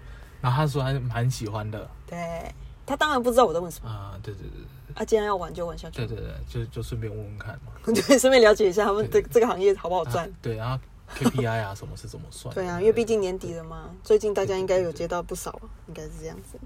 [0.40, 2.54] 然后他说他蛮喜欢的对
[2.86, 4.60] 他当然不知道我在问什么啊，对对对
[4.94, 7.72] 啊，既然要玩就玩下去，对对对，就就顺便问问看嘛。
[7.86, 10.32] 对，顺便了解一下他们这这个行业好不好赚啊。
[10.42, 10.78] 对，然后
[11.16, 12.54] KPI 啊什么是怎么算？
[12.54, 16.58] 对啊，因为毕竟年底了嘛，最近大家应该有接到不少啊，应该是这样子。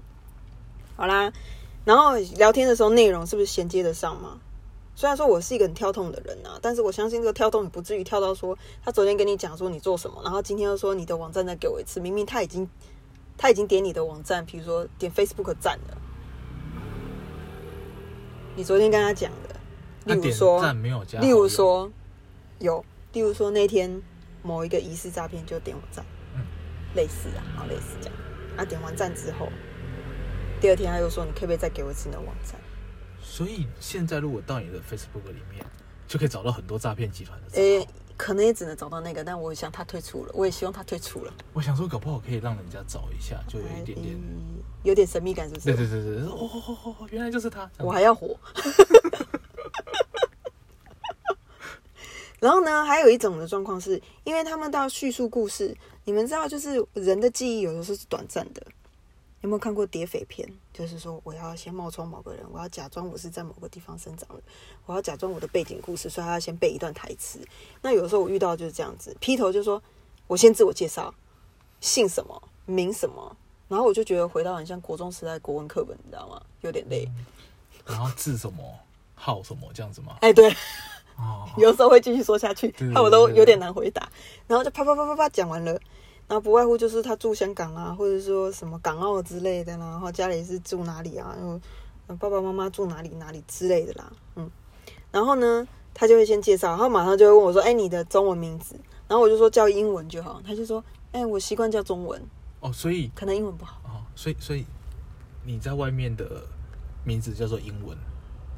[0.95, 1.31] 好啦，
[1.83, 4.39] 然后聊天的时候内容是不是衔接得上嘛？
[4.97, 12.69] 虽然说我是一个很跳动的人啊，但是我相信这个跳动也不至于跳到说他昨天跟你讲说你做什么，然后今天又说你的网站再给我一次，明明他已经
[13.37, 15.97] 他已经点你的网站，比如说点 Facebook 赞了，
[18.55, 21.91] 你昨天跟他讲的，例如说，没有加，例如，说
[22.59, 24.01] 有，例如说那天
[24.41, 26.41] 某一个疑似诈骗就点我赞，嗯
[26.95, 28.15] 类似啊，好类似这样。
[28.55, 29.49] 啊，点完赞之后，
[30.61, 32.55] 第二天他又说你可不可以再给我一次你的网站？
[33.21, 35.65] 所以现在如果到你的 Facebook 里面，
[36.07, 37.91] 就可以找到很多诈骗集团的账号。
[38.15, 44.15] 诶、可能也只能找到那个，但我想他退出了，我也希望他退出了，我想说，搞不好可以让人家找一下，就有一点点。
[44.15, 45.65] 嗯有点神秘感，是不是？
[45.65, 47.67] 对对对对，哦哦哦哦哦，原来就是他。
[47.79, 48.37] 我还要活。
[52.39, 58.61] 然后呢，还有一种的状况是，因为他们都要叙述故事，你们知道，就是人的记忆有的时候是短暂的。
[59.45, 60.51] 有没有看过谍匪片？
[60.73, 64.41] 就是说，我要先冒充某个人，我要假装我是在某个地方生长的，
[64.87, 67.39] 我要假装我的背景故事，所以他要先背一段台词。
[67.83, 69.79] 那有时候我遇到就是这样子，劈头就说，
[70.25, 71.13] 我先自我介绍，
[71.79, 76.41] 姓什么，名什么，然后我就觉得回到很像国中时代国文课本，你知道吗？
[76.61, 77.07] 有点累。
[77.85, 78.63] 然后字什么
[79.13, 80.17] 号什么这样子吗？
[80.21, 80.49] 哎，对，
[81.17, 84.11] 哦， 有时候会继续说下去我都有点难回答。
[84.47, 85.79] 然后就啪啪啪啪啪讲完了，
[86.27, 91.59] 然后不外乎就是他住香港啊，或者说什么港澳之类的啦，然后家里是住哪里啊，然后
[92.17, 94.49] 爸爸妈妈住哪里哪里之类的啦，嗯。
[95.11, 98.75] 然后呢，他就会先介绍，然后马上就会问我说：“哎，你的中文名字？”
[99.07, 100.83] 然后我就说叫英文就好，他就说
[101.13, 102.21] ：“哎，我习惯叫中文，
[102.59, 103.79] 哦，所以可能英文不好。
[103.85, 104.65] 哦，所以所以
[105.45, 106.43] 你在外面的
[107.03, 107.95] 名字叫做英文。”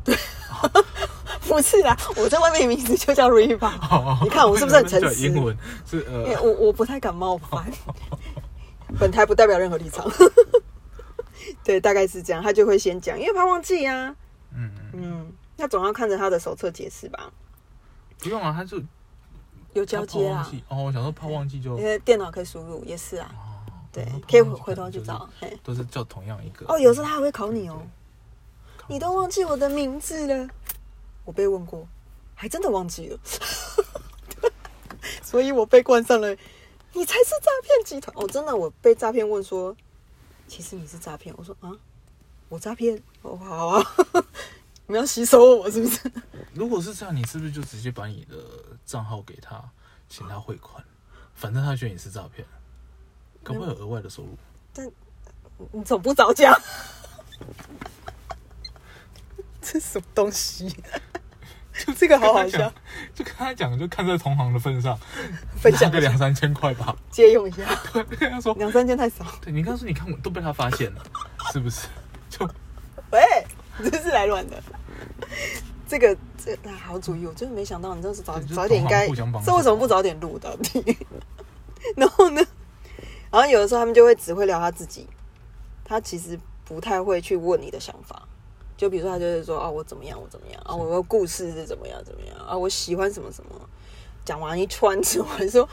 [1.48, 7.66] 不是啦，我在外面名字就叫 Riva，哦你看我是不是很诚叫实英文是因为呃，我我不太敢冒犯，
[9.00, 10.06] 本台不代表任何立场。
[11.64, 14.14] 对，大概是这样，他就会先讲，因为怕忘记啊。
[14.54, 17.32] 嗯，嗯，那总要看着他的手册解释吧，
[18.20, 18.82] 不用啊，他就
[19.74, 23.32] 有交接啦怕忘，记哦，我想说怕忘记就因为电脑可以输入，也是啊。
[23.34, 23.44] 哦
[23.90, 25.28] 对，可以回头去找。
[25.40, 26.66] 嘿，都是叫同样一个。
[26.68, 27.82] 哦，有时候他还会考你哦，考
[28.88, 30.48] 你都忘记我的名字了。
[31.26, 31.86] 我被问过，
[32.34, 33.20] 还真的忘记了，
[35.22, 36.34] 所以我被冠上了
[36.94, 38.16] “你才是诈骗集团”。
[38.18, 39.76] 哦，真的，我被诈骗问说，
[40.48, 41.36] 其实你是诈骗。
[41.38, 41.70] 我说啊，
[42.48, 43.02] 我诈骗？
[43.24, 43.86] 哦，好啊，
[44.88, 46.10] 你们要吸收我是不是？
[46.54, 48.38] 如果是这样，你是不是就直接把你的
[48.86, 49.62] 账号给他，
[50.08, 50.82] 请他汇款？
[51.36, 52.48] 反正他觉得你是诈骗，
[53.44, 54.38] 可不可以有额外的收入？
[55.74, 56.58] 你怎么不早讲？
[59.72, 60.74] 这什么东西？
[61.86, 62.74] 就这个好好笑，
[63.14, 64.98] 就跟他讲，就看在同行的份上，
[65.62, 66.96] 分享个两三千块吧。
[67.12, 69.24] 借用一下， 对，跟他说，两三千太少。
[69.42, 71.04] 对你刚说，你看我都被他发现了，
[71.54, 71.88] 是不是？
[72.30, 72.44] 就
[73.12, 73.22] 喂，
[73.78, 74.62] 你这是来乱的。
[75.88, 80.98] 这个这啊好主意，我真的没想到，你这是早早点应该这为什么不早点录到底？
[81.96, 82.42] 然后呢，
[83.30, 85.08] 然后有的时候他们就会只会聊他自己，
[85.86, 88.28] 他其实不太会去问你的想法。
[88.78, 93.50] 就比如说，他就是说啊，我怎么样，我怎么样啊，我的故事是怎么样怎么样啊，我喜欢什么什么。
[94.24, 95.68] 讲完一串之后，还说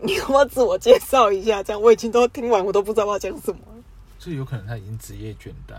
[0.00, 1.62] 你要不要自我介绍一下？
[1.62, 3.82] 这样我已经都听完，我都不知道我要讲什么了
[4.18, 5.78] 就有可能他已经职业倦怠，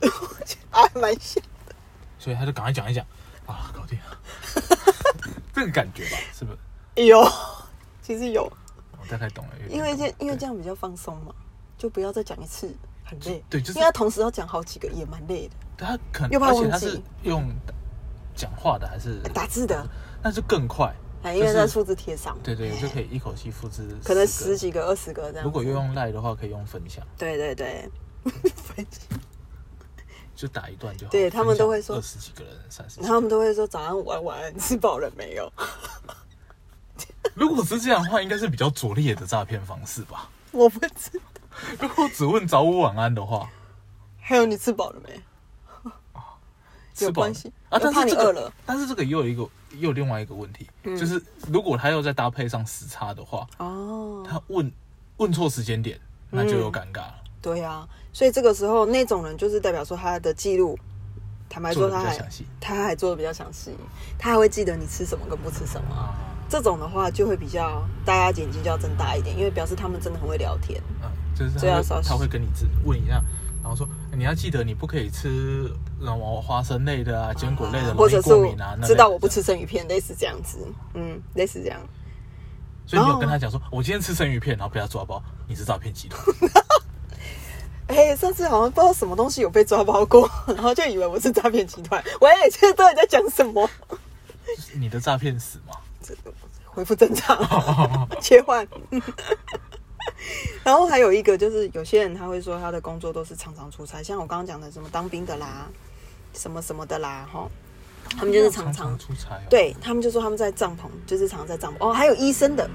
[0.00, 1.74] 我觉得还，蛮像的。
[2.18, 3.04] 所以他就赶快讲一讲
[3.46, 4.18] 啊，搞定了，
[5.52, 7.04] 这个感觉吧，是不是？
[7.06, 7.22] 有，
[8.00, 8.44] 其实有，
[8.92, 11.34] 我大概懂了，因为这因为这样比较放松嘛，
[11.76, 12.74] 就不要再讲一次，
[13.08, 13.42] 很累。
[13.48, 15.54] 对，就是因为他同时要讲好几个，也蛮累的。
[15.76, 17.50] 他可能，又怕而且忘记他是用
[18.34, 19.88] 讲话的还是打字的，
[20.22, 24.56] 那就更快，哎，因为就是在数字贴上，对对，哎就可以一口气复制，可能十。
[24.58, 25.44] 几个、二十个这样。
[25.44, 27.88] 如果又用赖的话，可以用分享，对对对，
[28.24, 29.18] 分享
[30.34, 31.10] 就打一段就好。
[31.10, 35.52] 对他们都会说二十几个人、三十他们都会说早安、午安、晚安，吃饱了没有？
[37.34, 40.28] 如果是这样的话，应该是比较拙劣的诈骗方式吧？
[40.50, 41.20] 我不知道。
[41.80, 43.48] 如果只问早午晚安的话，
[44.20, 45.20] 还有你吃饱了没？
[47.04, 47.78] 有关系啊？
[47.80, 49.42] 但是这个你饿了，但是这个也有一个，
[49.72, 54.72] 也有另外一个问题，嗯就是如果他要再搭配上时差的话，哦，他问
[55.18, 57.14] 问错时间点，那就有尴尬了。
[57.40, 60.76] 对啊，所以这个时候那种人就是代表说他的记录，
[61.48, 62.28] 坦白做说他还
[62.60, 63.76] 他还做的比较详细，
[64.18, 65.94] 他还会记得你吃什么跟不吃什么。
[65.94, 66.14] 啊，
[66.48, 70.82] 这种的话就会比较大家眼睛就要睁大一点，因为表示他们真的很会聊天。
[71.00, 71.07] 嗯，
[71.38, 73.22] 就是他会他会跟你自问一下，
[73.62, 78.76] 然后说你要记得你不可以吃什么花生类的啊、坚果类的，或者是过敏啊。
[78.82, 80.58] 知道我不吃，生鱼片，类似这样子，
[80.94, 81.78] 嗯，类似这样。
[82.86, 86.20] 所以你有跟他讲说，我今天吃生鱼片，然后被他抓包，你是诈骗集团。
[87.88, 92.02] 哎、上次好像不知道什么东西有被抓包过， 然后就以为我是诈骗集团。
[92.20, 93.68] 喂，现在到底在讲什么？
[94.74, 95.74] 你的诈骗史吗？
[96.64, 97.38] 恢复正常，
[98.20, 98.66] 切换。
[100.64, 105.68] 然后还有一个就是，有些人他会说他的工作都是常常出差，像我刚刚讲的什么当兵的啦，
[106.34, 107.48] 什么什么的啦，哈，
[108.16, 109.42] 他们就是常常出差、哦。
[109.50, 111.88] 对他们就说他们在帐篷，就是常常在帐篷。
[111.88, 112.68] 哦，还有医生的，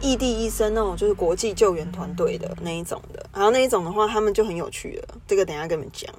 [0.00, 3.24] 异地医生那种就是国际救援团队的那一种的。
[3.32, 6.12] 然后那一种的话，他们就很有趣了，这个等一下跟你们讲。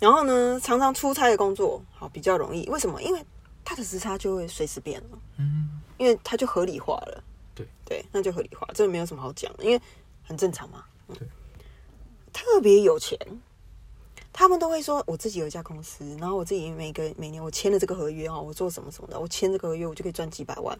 [0.00, 3.00] 然后呢，常常出差的工作，好比较容易，为什么？
[3.00, 3.24] 因为
[3.64, 7.22] 他的时差就会随时变了，嗯，因为他就合理化了。
[7.54, 7.66] 对。
[7.84, 9.80] 对，那就合理化，这个没有什么好讲的，因为
[10.22, 10.84] 很正常嘛。
[11.08, 11.16] 嗯。
[11.16, 11.28] 对，
[12.32, 13.18] 特别有钱，
[14.32, 20.76] 他们都会说我自己有一家公司，然后我自己每个每年我签了这个合约哦，我做什么什么的，我签这个合约我就可以赚几百万，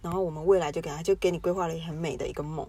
[0.00, 2.66] 然后我们未来就给他就给你规划了很美的一个梦，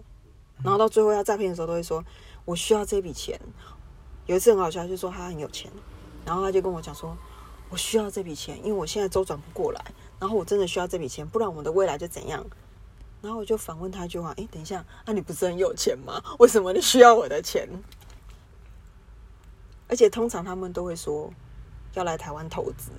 [0.62, 2.04] 然后到最后要诈骗的时候都会说
[2.44, 3.40] 我需要这笔钱。
[4.26, 5.72] 有一次很好笑，就说他很有钱，
[6.26, 7.16] 然后他就跟我讲说，
[7.70, 9.82] 我需要这笔钱，因为我现在周转不过来，
[10.20, 12.44] 然后我真的需要这笔钱，不然我们的未来就怎样。
[13.20, 16.22] 然后我就反问他一句话：“诶，等一下，啊，你不是很有钱吗？
[16.38, 17.68] 为什么你需要我的钱？”
[19.88, 21.32] 而且通常他们都会说
[21.94, 22.90] 要来台湾投资，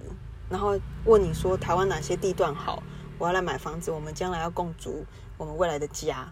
[0.50, 2.84] 然后问你说台湾哪些地段好，
[3.18, 5.06] 我要来买房子，我们将来要共租
[5.38, 6.30] 我们未来的家。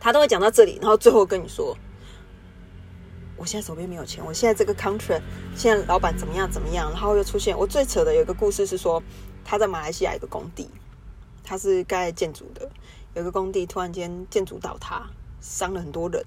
[0.00, 1.76] 他都会讲到这里，然后最后跟你说
[3.36, 5.22] ：“我现在手边没有钱，我现在这个 contract
[5.54, 9.02] 现在老板怎么样怎么样。”然后又出现我最扯的有一个故事是说
[9.44, 10.70] 他在马来西亚一个工地。
[11.48, 12.68] 他是盖建筑的，
[13.16, 15.06] 有个工地突然间建筑倒塌，
[15.40, 16.22] 伤了很多人，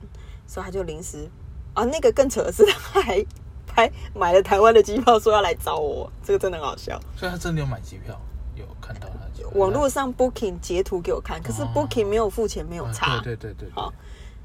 [0.48, 1.30] 所以他就临时
[1.76, 3.24] 啊，那个更扯的是，他还
[3.72, 7.00] 还买了台湾的机票，说要来找我，这个真的很好笑。
[7.16, 8.20] 所以他真的有买机票，
[8.56, 13.18] 有看到他机票网络上 Booking 截图给我看，可是 Booking 没有付钱，没有差。
[13.18, 13.94] 啊对对对对，好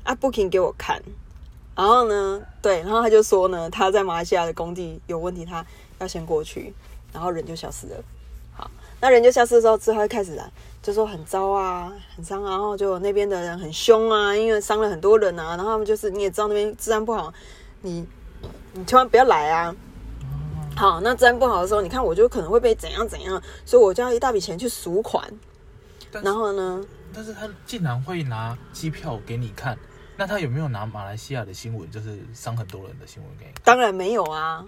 [0.03, 1.03] 啊，Booking 给我看，
[1.75, 5.65] 然后呢，对，然后他就说呢，他在马来西亚的工地有问题，他
[5.99, 6.75] 要先过去，
[7.11, 7.97] 然后人就消失了。
[8.53, 10.53] 好，那人就消失的时候，之后就开始来，
[10.85, 17.33] 就说很糟啊，很伤啊，然后就那边的人很凶啊，因为伤了很多人啊，然后他们就是你也知道那边治安不好，
[17.81, 18.07] 你
[18.75, 19.75] 你千万不要来啊。
[20.77, 25.27] 好，那治安不好的时候，你看我就可能会被怎样怎样，所以我就要一大笔钱去赎款。
[26.23, 29.79] 然后呢，但是他竟然会拿机票给你看，
[30.19, 33.63] 那他有没有拿马来西亚的新闻，就是伤很多人的新闻给你看？
[33.65, 34.63] 当然没有啊，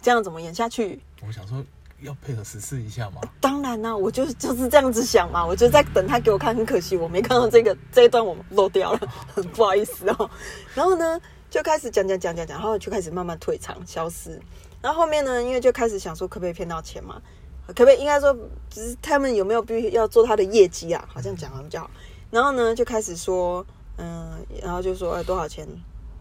[0.00, 1.00] 这样怎么演下去？
[1.26, 1.64] 我想说
[2.00, 3.20] 要配合实施一下嘛。
[3.40, 9.00] 当然啦、我就就是这样子想嘛，我就在等他给我看，很可惜我没看到这个这一段，我漏掉了，
[9.34, 10.30] 很 不好意思哦。
[10.74, 14.40] 然后呢，就开始讲讲讲讲讲，然后就开始慢慢退场消失。
[14.82, 17.20] 然后后面呢，因为就开始想说可不可以骗到钱嘛，
[17.68, 18.36] 可不可以应该说，
[18.70, 21.04] 只是他们有没有必要做他的业绩啊？
[21.12, 21.90] 好像讲的比较好。
[22.30, 23.64] 然后呢，就开始说，
[23.96, 25.66] 嗯，然后就说，多少钱？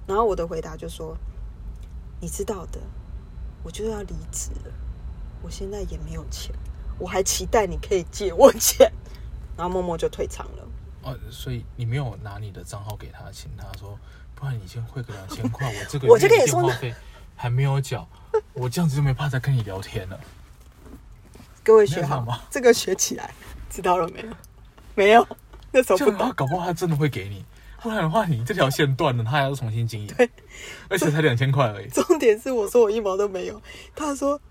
[0.08, 1.18] 然后我的回答就说，
[2.22, 2.80] 你知道的，
[3.64, 4.72] 我就要离职了，
[5.46, 6.52] 我现在也没有钱，
[6.98, 8.92] 我还期待你可以借我钱。
[9.56, 10.68] 然后默默就退场了。
[11.04, 13.98] 哦，所以你没有拿你的账号给他，请他说，
[14.34, 16.96] 不然你先汇个两千块，我这个 我就跟月你说呢电话费
[17.36, 18.08] 还没有缴，
[18.54, 20.20] 我这样子就没办法再跟你聊天了。
[21.64, 23.32] 各位学好吗这个学起来，
[23.70, 24.30] 知道了没有？
[24.96, 25.28] 没有，
[25.72, 26.34] 那时候不懂这样的话，。
[26.34, 27.46] 搞不好他真的会给你，
[27.82, 30.08] 不然的话，你这条线断了，他还要重新经营。
[30.18, 30.30] 对，
[30.90, 31.88] 而且才两千块而已。
[31.90, 33.62] 重点是我说我一毛都没有，
[33.96, 34.42] 他说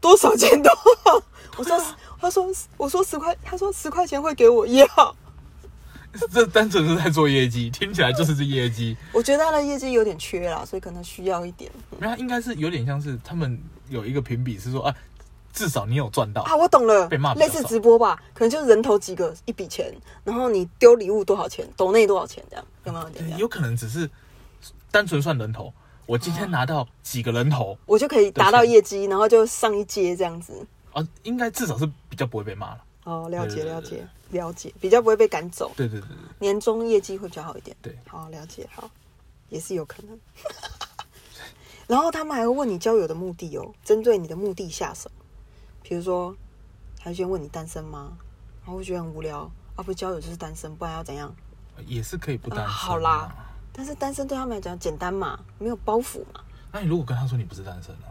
[0.00, 1.22] 多少钱都好。
[1.56, 1.80] 我说
[2.20, 5.14] 他说我说十块，他说十块钱会给我也好。
[6.32, 8.96] 这单纯是在做业绩，听起来就是这业绩。
[9.12, 14.94] 我觉得他的业绩有点缺啦，所以可能需要一点没有，应该是有点像是他们有一个评比，是说啊，
[15.52, 16.42] 至少你有赚到。
[16.42, 16.56] 啊。
[16.56, 23.36] 我懂了被骂，类似直播吧，可能就是人头几个一笔钱，然后你丢礼物多少钱，抖内多少钱这样，有没有点？
[23.36, 24.10] 有可能只是
[24.90, 25.72] 单纯算人头。
[26.08, 30.66] 我今天拿到几个人头我就可以达到业绩，然后就上一阶这样子。
[30.94, 32.84] 啊，应该至少是比较不会被骂了。
[33.04, 37.76] 哦，了解了解了解，比较不会被赶走，对对对对，年终业绩会比较好一点。
[37.82, 38.90] 对好了解，好，
[39.50, 40.18] 也是有可能。
[41.86, 45.10] 然后他们还会问你交友的目的哦，针对你的目的下手。
[45.82, 46.34] 比如说，
[46.98, 48.16] 还先问你单身吗？
[48.64, 49.40] 然后会觉得很无聊
[49.76, 51.34] 啊，不交友就是单身，不然要怎样？
[51.86, 53.34] 也是可以不单身、啊好啦。
[53.78, 56.40] 但是单身对他们来讲简单嘛，没有包袱嘛。
[56.72, 58.06] 那你如果跟他说你不是单身呢？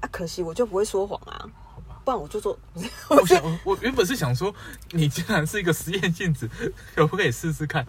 [0.00, 2.00] 啊，可惜我就不会说谎啊，好吧。
[2.04, 2.58] 不然我就说，
[3.08, 4.52] 我想，我我原本是想说，
[4.90, 6.50] 你既然是一个实验性质，
[6.96, 7.86] 可不可以试试看？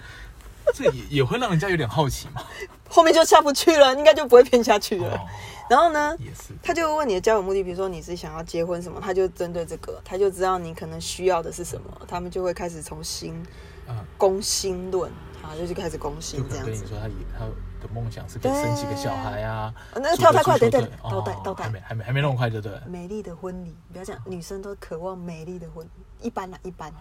[0.76, 2.44] 这也也会让人家有点好奇嘛。
[2.88, 5.16] 后面就下不去了，应该就不会骗下去了。
[5.16, 5.20] 哦，
[5.68, 6.54] 然后呢，也是。
[6.62, 13.34] 他就问你的交友目的，比如说你是想要结婚什么，他就针对这个，他就知道你可能需要的是什么，他们就会开始从心
[13.88, 15.12] 啊，攻心论，
[15.44, 16.88] 好，就是开始攻就心这样子跟你。
[16.88, 19.74] 说他以他的梦想是可以生几个小孩啊。
[19.94, 21.80] 哦那跳太快，等等倒带倒带哦还没。
[21.82, 22.80] 还没还没那么快，对不对？
[22.88, 26.92] 美丽的婚礼，不要讲，女生都渴望美丽的婚礼，一般啦，一般。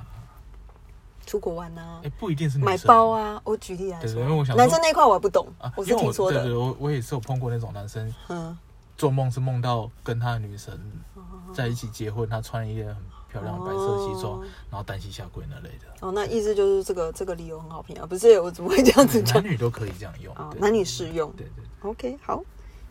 [1.24, 6.58] 出国玩啊哎，，不一定是女生买包啊，我举例来对说，对因为我想男生那一块我不懂，啊，我是听说的。
[6.58, 8.58] 我我也是有碰过那种男生嗯，
[8.96, 10.74] 做梦是梦到跟他的女神
[11.14, 11.22] 哦
[11.54, 12.96] 在一起结婚，他穿一件很
[13.32, 15.86] 漂亮白色西装哦，然后单膝下跪那类的。
[16.00, 18.38] 哦，那意思就是这个这个理由很好评啊，不是？
[18.38, 19.50] 我怎么会这样子讲男？
[19.50, 21.32] 女都可以这样用啊，男女适用。
[21.32, 22.44] 对对，OK，好，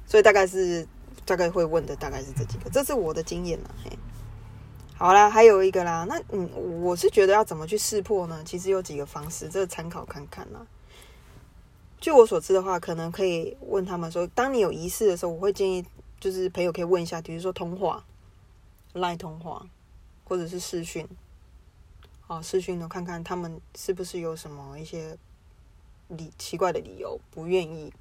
[0.07, 0.87] 所以大概是
[1.23, 3.69] 大概会问的大概是这几个，这是我的经验啦。
[3.83, 3.91] 嘿，
[4.97, 6.49] 好啦，还有一个啦，那嗯，
[6.81, 8.41] 我是觉得要怎么去识破呢？
[8.43, 10.65] 其实有几个方式，这个参考看看啦。
[11.99, 15.85] 据我所知的话，可能可以问他们说，当你有疑似的时候，我会建议
[16.19, 18.03] 就是朋友可以问一下，比如说通话、
[18.93, 19.63] 赖通话，
[20.31, 21.05] 或者是视讯，
[22.27, 25.17] 哦，视讯呢，看看他们是不是有什么一些
[26.07, 27.91] 理奇怪的理由不愿意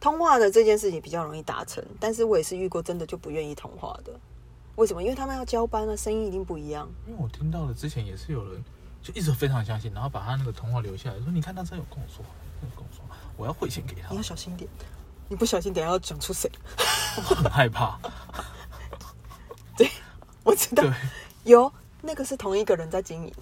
[0.00, 4.12] 通话的这件事情比较容易达成，但是我也是遇过真的就不愿意通话的。
[4.74, 5.00] 为什么？
[5.00, 6.90] 因为他们要交班啊，声音一定不一样。
[7.06, 8.64] 因为我听到了之前也是有人
[9.00, 12.24] 就一直非常相信，然后把他那个通话留下来，说你看他真的有跟我说，
[12.60, 13.04] 跟我说，
[13.36, 14.68] 我要汇钱给他你要，小心一点，
[15.28, 16.50] 你不小心等下要讲出谁。
[17.16, 17.96] 我很害怕。
[19.78, 19.88] 对
[20.42, 20.92] 我知道对，
[21.44, 21.72] 有
[22.02, 23.32] 那个是同一个人在经营，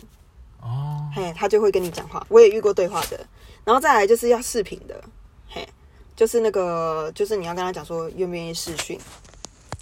[0.61, 2.25] 哦，嘿，他就会跟你讲话。
[2.29, 3.27] 我也遇过对话的，
[3.65, 5.03] 然后再来就是要视频的，
[5.49, 5.69] 嘿，
[6.15, 8.99] 就是那个就是你要跟他讲说愿不愿意视讯，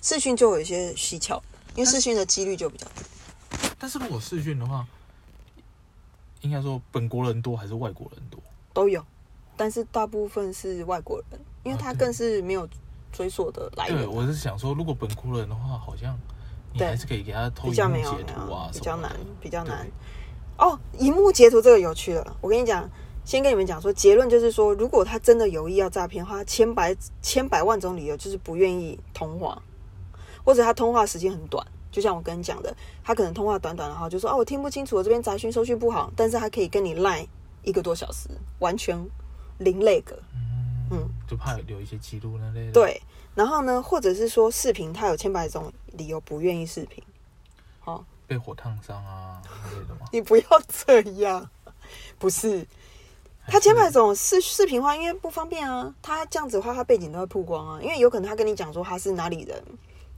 [0.03, 1.43] 视讯就有一些蹊跷，
[1.75, 3.03] 因为视讯的几率就比较低。
[3.79, 4.87] 但是如果视讯的话，
[6.43, 8.41] 应该说本国人多还是外国人多？
[8.73, 9.05] 都有，
[9.57, 12.69] 但是大部分是外国人，因为他更是没有
[13.13, 16.19] 追溯的来对，源，我是想说，如果本国人的话，好像
[16.73, 19.87] 你对还是可以给他偷比较荧幕截图啊，比较难比较难。
[20.59, 22.89] 哦，荧幕截图这个有趣了，我跟你讲，
[23.25, 29.61] 先跟你们讲说，结论就是说，如果他真的有意要诈骗的话，他千百千百万种理由就是不愿意通话，
[30.45, 31.67] 或者他通话时间很短。
[31.91, 37.27] 就像我跟你讲的，他可能通话短短的话，就说哦，我听不清楚，我这边杂讯收讯不好，但是他可以跟你赖
[37.63, 38.29] 一个多小时，
[38.61, 38.97] 完全
[39.59, 40.15] 零那个。
[40.35, 40.47] 嗯
[40.93, 43.01] 嗯就怕留一些记录那类的。，对，
[43.41, 47.03] 然后呢，或者是说视频，他有千百种理由不愿意视频。
[47.79, 50.01] 好、被火烫伤啊之类的吗？
[50.13, 51.49] 你不要这样，
[52.19, 52.67] 不是
[53.47, 55.91] 他千百种视视频话，因为不方便啊。
[56.03, 59.65] 他这样子的话，他背景都会曝光啊，因为有可能他跟你讲说他是哪里人，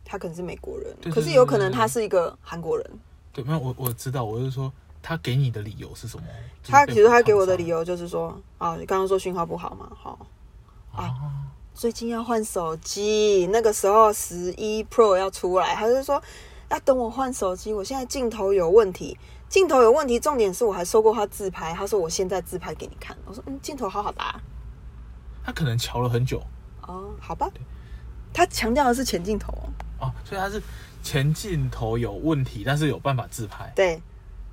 [0.04, 2.90] 他可能是美国人，可是有可能他是一个韩国人。
[3.32, 6.24] 对，没有我我知道，我是说他给你的理由是什么？
[6.64, 10.26] 他其实他给我的理由由就是说，啊，你刚刚说讯号不好嘛，好，
[10.92, 11.14] 啊，
[11.83, 16.22] 最近要换手机，那个时候十一 Pro 要出来，他就说
[16.68, 19.18] 要等我换手机，我现在镜头有问题，
[19.49, 24.41] 镜头有问题，重点是我还收过他自拍，他说我现在自拍给你看，我说嗯，镜头好好打、
[25.45, 26.41] 他可能瞧了很久。
[26.87, 27.51] 哦，好吧，
[28.33, 29.53] 他强调的是前镜头
[29.99, 30.62] 哦，哦，所以他是
[31.03, 33.72] 前镜头有问题，但是有办法自拍。
[33.74, 34.01] 对，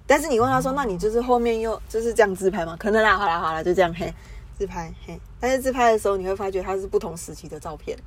[0.07, 2.75] 但是你问他说，那你就是后面又就是这样自拍吗？
[2.79, 4.11] 可能啦，好啦好啦，就这样嘿，
[4.59, 7.97] 自拍嘿，但是自拍的时候你会发觉它是不同时期的照片，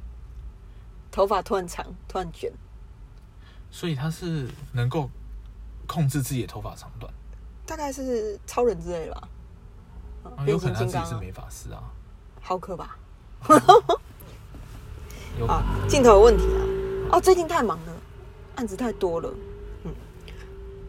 [1.11, 2.53] 头发突然长，突然卷。
[3.71, 5.09] 所以他是能够
[5.87, 7.11] 控制自己的头发长短，
[7.65, 9.29] 大概是超人之类的吧，
[10.25, 11.83] 啊嗯有可能他自己是美发师啊，
[12.43, 12.99] 浩克吧？
[15.41, 17.17] 有啊，镜头有问题啊！
[17.17, 17.93] 哦，最近太忙了，
[18.57, 19.33] 案子太多了，
[19.85, 19.95] 嗯，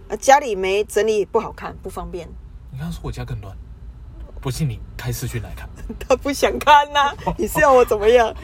[0.09, 2.27] 啊，家里没整理不好看，不方便，
[2.69, 3.55] 你刚刚说我家更乱，
[4.43, 5.67] 不信你开视讯来看。
[5.97, 8.35] 他不想看呐、 你是要我怎么样？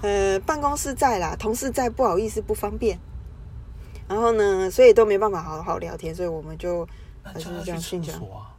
[0.00, 2.98] 呃，办公室在啦，同事在，不好意思，不方便。
[4.08, 6.88] 然后呢，所以都没办法好好聊天，所以我们就
[7.22, 8.56] 那还是这样训讲所啊，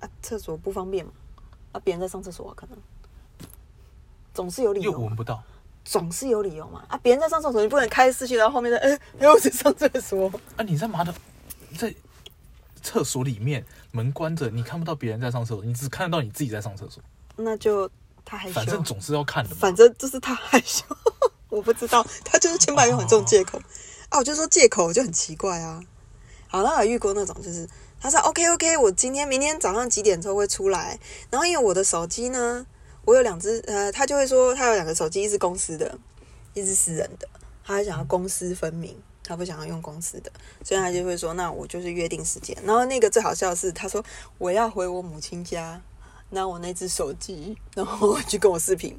[0.00, 1.12] 啊，厕所不方便嘛，
[1.72, 2.78] 啊，别人在上厕所、啊，可能
[4.32, 5.42] 总是有理由嘛又闻不到。
[5.84, 6.82] 总是有理由嘛。
[6.88, 10.32] 啊，别人在上厕所，你不能开视讯，然后后面的，哎、哎，我在上厕所。
[10.56, 11.14] 啊，你在马桶，
[11.76, 11.94] 在
[12.82, 13.62] 厕所里面
[13.94, 17.00] 门关着，你看不到别人在上厕所，你只看得到你自己在上厕所。
[17.36, 17.88] 那就
[18.24, 19.56] 他害羞，反正总是要看的嘛。
[19.60, 20.84] 反正就是他害羞，
[21.48, 23.56] 我不知道，他就是千百用很重借口、
[24.08, 25.80] 啊，我就说借口就很奇怪啊。
[26.48, 27.68] 好，那我遇过那种就是
[28.00, 30.98] 他说 OK OK，我今天明天早上几点之后会出来，
[31.30, 32.66] 然后因为我的手机呢，
[33.04, 35.96] 我有两只，呃，他就会说他有两个手机，一是公司的，
[36.52, 37.28] 一是私人的，
[37.64, 39.00] 他还想要公私分明。
[39.24, 40.30] 他不想要用公司的，
[40.62, 44.04] 所以他就会说：“那我就是约定时间。”然后那个最好笑的是，他说
[44.38, 45.80] ：“我要回我母亲家，
[46.30, 48.96] 拿我那只手机，然后我去跟我视频。”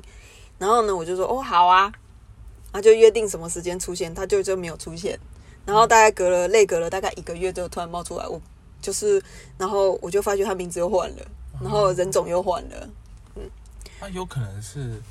[0.57, 1.83] 然后呢，我就说：“哦，好啊。”
[2.73, 5.17] 然后就约定什么时间出现，他就就没有出现。
[5.65, 8.41] 然后大概隔了累隔了大概一个月，就突然冒出来，我
[8.81, 9.23] 就是，
[9.57, 11.25] 然后我就发觉他名字又换了，
[11.61, 12.89] 然后人种又换了，
[13.35, 13.49] 嗯。
[13.99, 15.01] 那有可能是，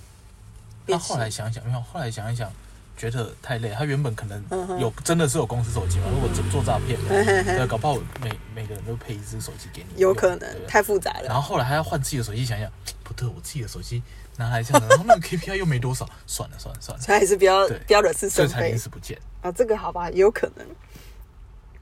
[0.86, 2.52] 那后来想想，没有，后来想一想，
[2.96, 3.70] 觉得太累。
[3.70, 6.04] 他原本可嗯能有真的是有公司手机嘛？
[6.12, 11.24] 如果做做诈骗对，搞不好每每个人都配一只手机给你，有可能太复杂了。
[11.24, 12.70] 然后后来还要换自己的手机，想想
[13.02, 14.02] 不对，我自己的手机
[14.36, 18.78] 拿来这样，然后那个 KPI 又没多少，算了算了算了，所以还是不要对不要惹是生非所以才临。
[18.78, 19.18] 时不见。
[19.42, 20.66] 啊，这个好吧，有可能。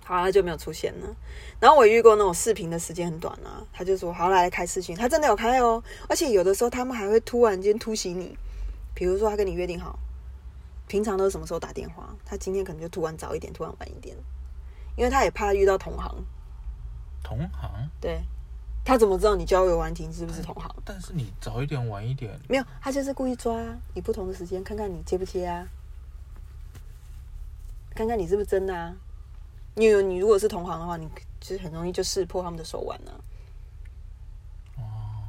[0.04, 1.06] 好，他就没有出现了。
[1.60, 8.36] 然后我遇过那种视频的时间很短啊，他就说好来开视频，他真的有开哦，而且有的时候他们还会突然间突袭你，
[8.94, 9.96] 比如说他跟你约定好，
[10.92, 14.14] 平常都是什么时候打电话，他今天可能就突然早一点，突然晚一点，
[14.94, 16.22] 因为他也怕遇到同行，
[17.22, 18.20] 同行，对。
[18.84, 20.70] 他怎么知道你交友完题是不是同行？
[20.84, 23.58] 但是你早一点晚一点，没有，他就是故意抓
[23.94, 25.66] 你不同的时间，看看你接不接啊，
[27.94, 28.94] 看看你是不是真的啊。
[29.76, 31.08] 因为你如果是同行的话，你
[31.40, 33.12] 其实很容易就识破他们的手腕呢、
[34.76, 34.84] 哦。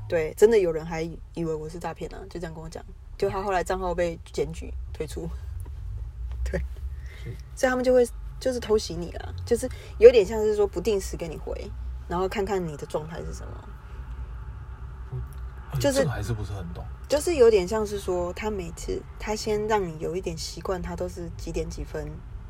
[0.09, 2.83] 对，真的有人还以为我是诈骗呢，就这样跟我讲。
[3.17, 5.29] 就他后来账号被检举退出，
[6.43, 6.61] 对，
[7.55, 8.07] 所以他们就会
[8.39, 11.69] 就是偷袭你了，就是有点像是说不定时给你回，
[12.07, 13.69] 然后看看你的状态是什么。
[15.71, 16.85] 哎就是这个还是不是很懂。
[17.09, 22.07] 就是有点像是说，他每次他先让你有一点习惯，他都是几点几分，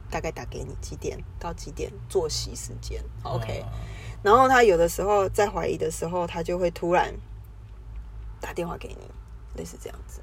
[0.10, 3.62] 大概打给你几点到几点作息时间，OK。
[3.62, 3.70] 啊
[4.24, 7.14] 然后他有的时候在怀疑的时候，他就会突然
[8.40, 9.10] 打电话给你，
[9.56, 10.22] 类似这样子，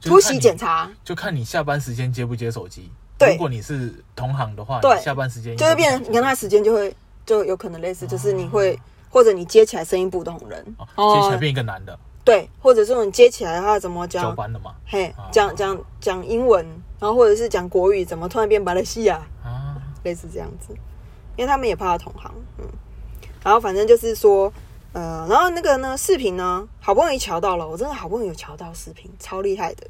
[0.00, 2.90] 突袭检查，就看你下班时间接不接手机。
[3.18, 3.32] 对。
[3.32, 5.00] 如果你是同行的话，对。
[5.00, 8.78] 下班时间就会变成你跟他时间就会就有可能类似，就是你会
[9.10, 10.76] 或者你接起来声音不同人。
[10.96, 11.98] 哦，接起来变一个男的。
[12.24, 14.74] 对，或者是你接起来他怎么交讲，班的嘛。
[14.86, 16.64] 嘿哦，讲讲讲英文，
[17.00, 19.20] 然后或者是讲国语，怎么突然变马来西亚？
[19.42, 19.74] 啊，
[20.04, 20.72] 类似这样子，
[21.36, 22.64] 因为他们也怕他同行，嗯，
[23.42, 24.52] 然后反正就是说，
[24.92, 29.86] 呃，然后那个呢，视频呢，好不容易瞧到了，我真的好不容易有瞧到视频，超厉害的，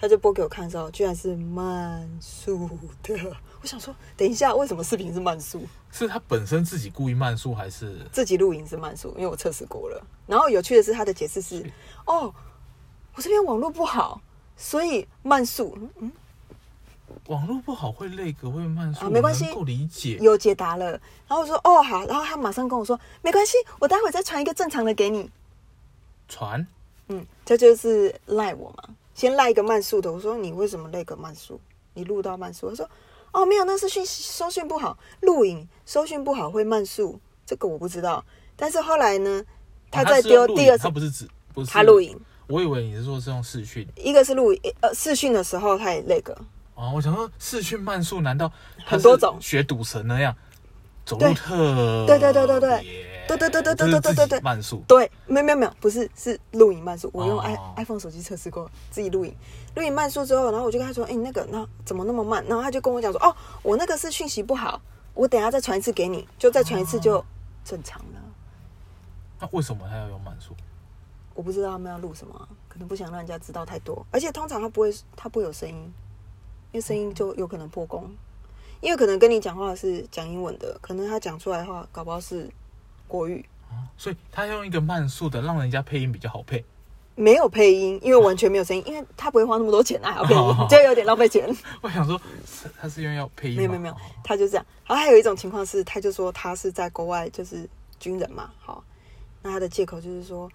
[0.00, 2.68] 他就播给我看的时候，居然是慢速
[3.02, 3.14] 的，
[3.60, 5.60] 我想说，等一下，为什么视频是慢速？
[5.90, 8.06] 是他本身自己故意慢速还是？
[8.12, 10.02] 自己录影是慢速，因为我测试过了。
[10.26, 11.70] 然后有趣的是，他的解释是，
[12.06, 12.32] 哦，
[13.14, 14.20] 我这边网络不好，
[14.56, 16.10] 所以慢速，嗯，
[17.26, 20.18] 网络不好会累格会慢速，啊没关系够理解。
[20.20, 20.90] 有解答了。
[21.26, 25.30] 然后我说，哦，好，然后他马上跟我说，没关系，我待会再传一个正常的给你。
[26.28, 26.66] 传
[27.08, 30.12] 嗯，这就是赖我嘛，先赖一个慢速的。
[30.12, 31.60] 我说你为什么赖个慢速？
[31.94, 32.68] 你录到慢速？
[32.68, 32.90] 他说
[33.32, 38.24] 哦没有，那是讯息收讯不好，录影收讯不好会慢速，这个我不知道。
[38.56, 39.42] 但是后来呢，
[39.90, 46.36] 他在丢第二次，他不是指不是他录影，我以为你是说是用视讯一个是录影，呃视讯的时候他也那个，
[46.78, 48.50] 哦，我想说视讯慢速难道
[48.86, 49.36] 他很多种。
[49.40, 50.34] 是学赌神那样？
[51.04, 51.28] 走对。
[51.28, 52.80] 路特对对对对对。
[52.80, 53.18] 别。
[53.28, 54.82] 对对对对对对对对慢速。
[54.88, 57.42] 对，没有没有没有，不是是录影慢速，我用哦。
[57.42, 59.36] i、iPhone 手机测试过，自己录影，
[59.74, 62.42] 录影慢速之后，然后我就跟他说，哎、那个那怎么那么慢？
[62.46, 64.80] 然后他就跟我讲说，哦，我那个是讯息不好，
[65.12, 67.22] 我等下再传一次给你，就再传一次就
[67.64, 68.20] 正常了。
[69.40, 70.54] 那为什么他要用慢速？
[71.34, 75.92] 我不知道他们要录什么啊，可能不想让人家知道太多，而且通常他不会他不会有声音，
[76.72, 78.10] 因为声音就有可能破功，
[78.80, 82.48] 因为可能跟你讲话是讲英文的，可能他讲出来的话搞不好是
[83.06, 83.44] 国语。
[83.96, 86.64] 所以他用一个慢速的，让人家配音比较好配。
[87.14, 91.52] 没有配音，因为完全没有声音，因为他不会花那么多钱啊，还要配哦音，就有点浪费钱。
[91.82, 92.16] 我想说，
[92.46, 93.58] 是他是因为要配音吗？
[93.58, 94.64] 没有没有没有哦，他就这样。
[94.86, 98.84] 然后还有一种情况是，他就说他是在国外，就是军人嘛，好，
[99.42, 100.48] 那他的借口就是说，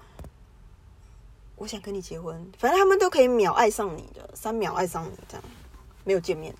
[1.57, 5.43] 我想跟你结婚，反正他们都可以秒爱上你的，三秒爱上你这样，
[6.03, 6.53] 没有见面，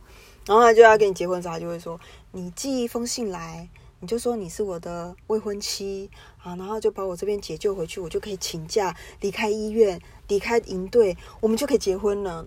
[0.46, 2.00] 然后他就要跟你结婚的时候，他就会说，
[2.32, 3.70] 你寄一封信来。
[4.00, 12.46] 你就说你是我的未婚妻啊，然后就把我这边解救回去，我就可以请假离开医院，离开营队，我们就可以结婚了。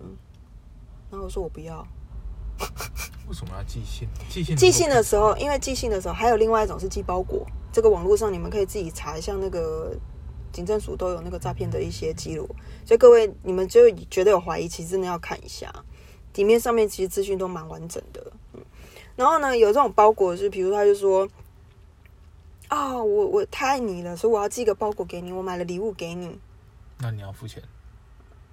[1.09, 1.83] 然后我说我不要，
[3.27, 4.07] 为什么要寄信？
[4.29, 7.43] 寄信寄信的时候，因为寄信的时候还有另外一种是寄包裹，
[7.73, 9.97] 这个网络上你们可以自己查一下，那个
[10.51, 12.47] 警政署都有那个诈骗的一些记录，
[12.85, 15.73] 所以各位你们就觉得有怀疑，其实真的要看一下，
[16.37, 18.31] 里面上面其实资讯都蛮完整的。
[18.53, 18.61] 嗯，
[19.17, 21.27] 然后呢，有这种包裹是，比如他就说。
[22.69, 26.37] 啊、我我太爱你了，所以我要寄个包裹给你，我买了礼物给你。
[26.97, 27.63] 那你要付钱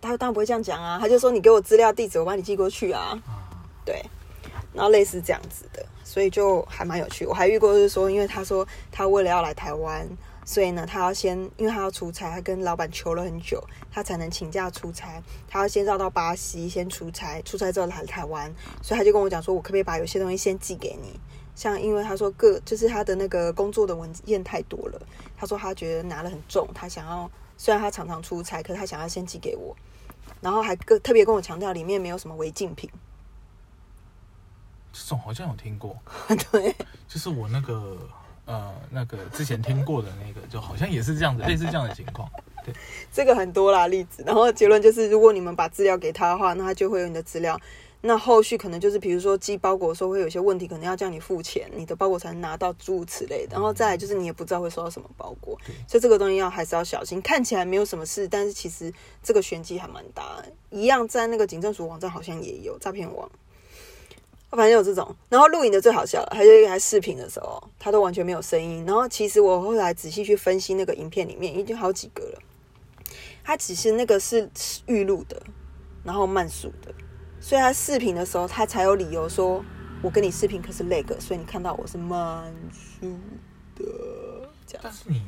[0.01, 3.21] 他当然不会这样讲啊，他就说你给我资料地址，我帮你寄过去啊。
[3.27, 3.51] 啊？
[3.85, 4.01] 对，
[4.73, 7.27] 然后类似这样子的，所以就还蛮有趣。
[7.27, 10.09] 我还遇过是说，因为他说他为了要来台湾，
[10.45, 15.23] 所以呢，他要先，因为他要出差，他跟老板求了很久，他才能请假出差。
[15.49, 21.19] 他要先绕到巴西先出差，出差之后来台湾，所以他就跟我讲说，我可不可以把有些东西先寄给你？
[21.55, 25.01] 像因为他说各就是他的那个工作的文件太多了，
[25.37, 29.75] 他说他觉得拿了很重，他想要虽然他常常出差，可是他想要先寄给我，
[30.41, 32.91] 然后还跟特别跟我强调里面没有什么违禁品。
[34.93, 35.97] 这种好像有听过，
[36.53, 36.75] 对，
[37.09, 37.97] 就是我那个
[38.47, 42.29] 呃那个之前听过的那个，就好像也是这样子，类似这样的情况。
[42.65, 42.75] 对，
[43.13, 44.23] 这个很多啦例子。
[44.27, 47.61] 然后结论就是，如果你们把资料给他的话，那他就会有你的资料。
[48.07, 53.55] 那后续可能就是，比如说寄包裹的时候会有些问题，可能要叫你付钱，你的包裹才能拿到，诸如此类的。
[53.55, 57.19] 然后再来就是，你也不知道会收到什么包裹，所以这个东西要还是要小心。
[57.23, 58.93] 看起来没有什么事，但是其实
[59.23, 60.45] 这个玄机还蛮大。
[60.69, 63.27] 一样在那个警政署网站好像也有诈骗网，
[64.55, 65.15] 反正有这种。
[65.29, 68.85] 然后录影的最好笑了，还有一台视频的时候，他都完全没有声音。
[68.87, 72.39] 然后其实我后来仔细去分析那个影片里面，已经好几个了，
[73.43, 74.51] 他只是那个是
[74.87, 75.43] 预录的，
[76.03, 76.95] 然后慢速的。
[77.41, 79.63] 所以他视频的时候，他才有理由说
[80.03, 83.19] ：“我跟你视频可是那个，所以你看到我是慢速
[83.75, 83.85] 的。”
[84.67, 84.81] 这样。
[84.83, 85.23] 但是你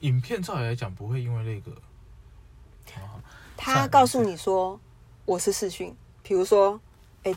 [0.00, 1.76] 影片照理来讲不会因为那个，
[3.56, 4.78] 他告诉你说
[5.24, 6.78] 我是视讯，比如说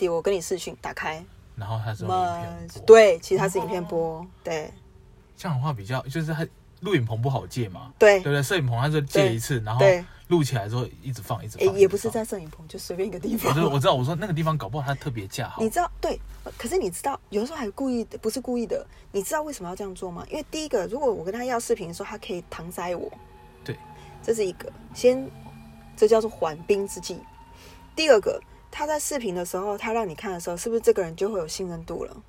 [0.09, 1.23] 我跟你视讯打开，
[1.55, 4.71] 然后他是慢对，其实他是影片播，对。
[5.37, 6.45] 这样的话比较就是他
[6.81, 8.43] 录影棚不好借嘛，对对不对？
[8.43, 9.85] 摄影棚他就借一次，然后。
[10.27, 13.53] 录起来之后一直放一直放，也不是在摄影棚，就随便一个地方。
[13.69, 15.61] 我知道，我说那个地方搞不好它特别架好。
[15.61, 16.17] 你知道对，
[16.57, 18.87] 可是你知道有的时候还故意的，不是故意的。
[19.11, 20.25] 你知道为什么要这样做吗？
[20.29, 23.11] 因为第一个，如果我跟他要视频的时候，他可以搪塞我。
[23.61, 23.77] 对，
[24.23, 25.29] 这是一个先，
[25.97, 27.19] 这叫做缓兵之计。
[27.93, 28.41] 第二个，
[28.71, 32.23] 他在视频的时候，他让你看的时候，是不是这个人就会有信任度了？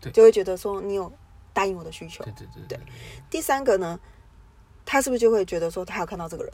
[0.00, 1.12] 对，就会觉得说你有
[1.52, 2.24] 答应我的需求。
[2.24, 2.80] 对对对对。
[3.30, 4.00] 第三个呢，
[4.84, 6.52] 他是不是就会觉得说他有看到这个人？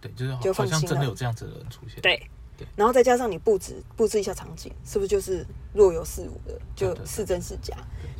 [0.00, 2.00] 对，就是好像真的有这样子的人出现。
[2.02, 2.16] 对，
[2.58, 7.76] 对，然后再加上你布置布置一下场景，是不是就是若有似无的，就是真是假？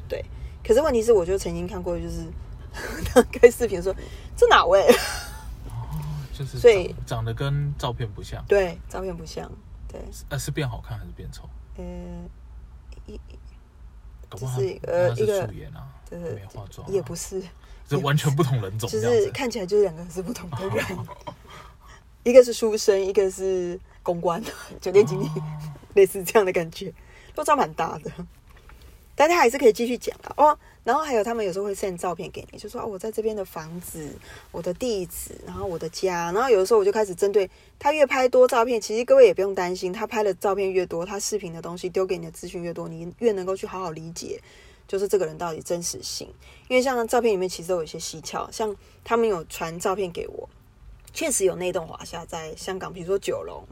[0.08, 0.24] 对。
[0.66, 2.24] 可是问题是，我就曾经看过，就是
[3.30, 3.94] 开视频说
[4.34, 4.80] 这哪位？
[5.68, 5.92] 哦，
[6.32, 8.42] 就是所以长得跟照片不像。
[8.48, 9.50] 对，照片不像。
[9.94, 10.02] 对。
[10.30, 11.48] 呃，是变好看还是变丑？
[11.78, 12.28] 嗯，
[13.06, 13.20] 一，
[14.30, 17.42] 就是呃一个素颜啊，就是没化妆，也不是，
[17.88, 20.84] 是完全不同人种，就是看起来就是两个是不同的人。
[22.24, 24.42] 一个是书生，一个是公关，
[24.80, 25.28] 酒店经理，
[25.94, 26.92] 类似这样的感觉，
[27.36, 28.10] 落差蛮大的。
[29.14, 30.58] 但他还是可以继续讲啊哦。
[30.82, 34.06] 然后还有他们有时候会 send 照片给你，就说哦，我在这边的房子，
[34.52, 36.30] 我的地址，然后我的家。
[36.32, 37.48] 然后有的时候我就开始针对
[37.78, 44.38] 他越拍多照片，其实各位也不用担心，他拍的照片越多，他视频的东西丢给你的资讯越多，你越能够去好好理解，
[44.86, 46.28] 就是这个人到底真实性。
[46.68, 50.48] 因为像照片里面其实都有一些蹊跷，像他们有传照片给我。
[51.14, 53.64] 确实有那栋华夏在香港，比如说九龙，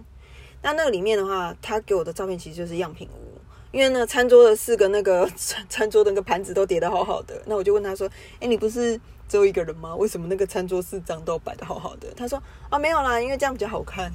[0.62, 3.31] 那那个里面的话，他给我的照片其实就是样品屋，
[3.72, 7.42] 因为那餐桌的四个那个 餐餐桌的那个盘子都叠得好好的。
[7.46, 8.08] 那我就问他说
[8.38, 8.96] ：“哎，你不是
[9.26, 9.96] 只有一个人吗？
[9.96, 14.12] 为什么那个餐桌四张都摆得好好的？”他说：“啊，没有啦，因为这样比较好看。”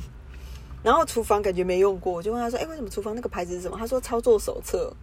[0.84, 4.94] 然后厨房感觉没用过，我就问他说：“哎，为什么厨房那个牌子是什么？”他说：“操作手册，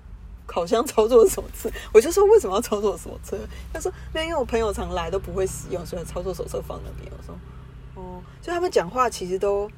[0.46, 1.68] 烤箱操作手册。
[1.92, 3.36] ”我就说：“为什么要操作手册？”
[3.74, 7.36] 他说：“没有，因为我朋友常来都不会使用，所以操作手册放那边。”我说。
[7.96, 9.70] 哦，就他们讲话其实都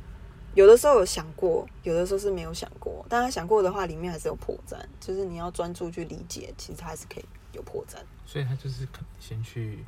[0.57, 3.05] 有的时候有想过，有的时候是没有想过。
[3.11, 4.75] 但他想过的话，里面还是有破绽。
[4.99, 7.99] 就是你要专注去理解，其实他还是可以有破绽。
[8.25, 9.85] 所以他就是可能先去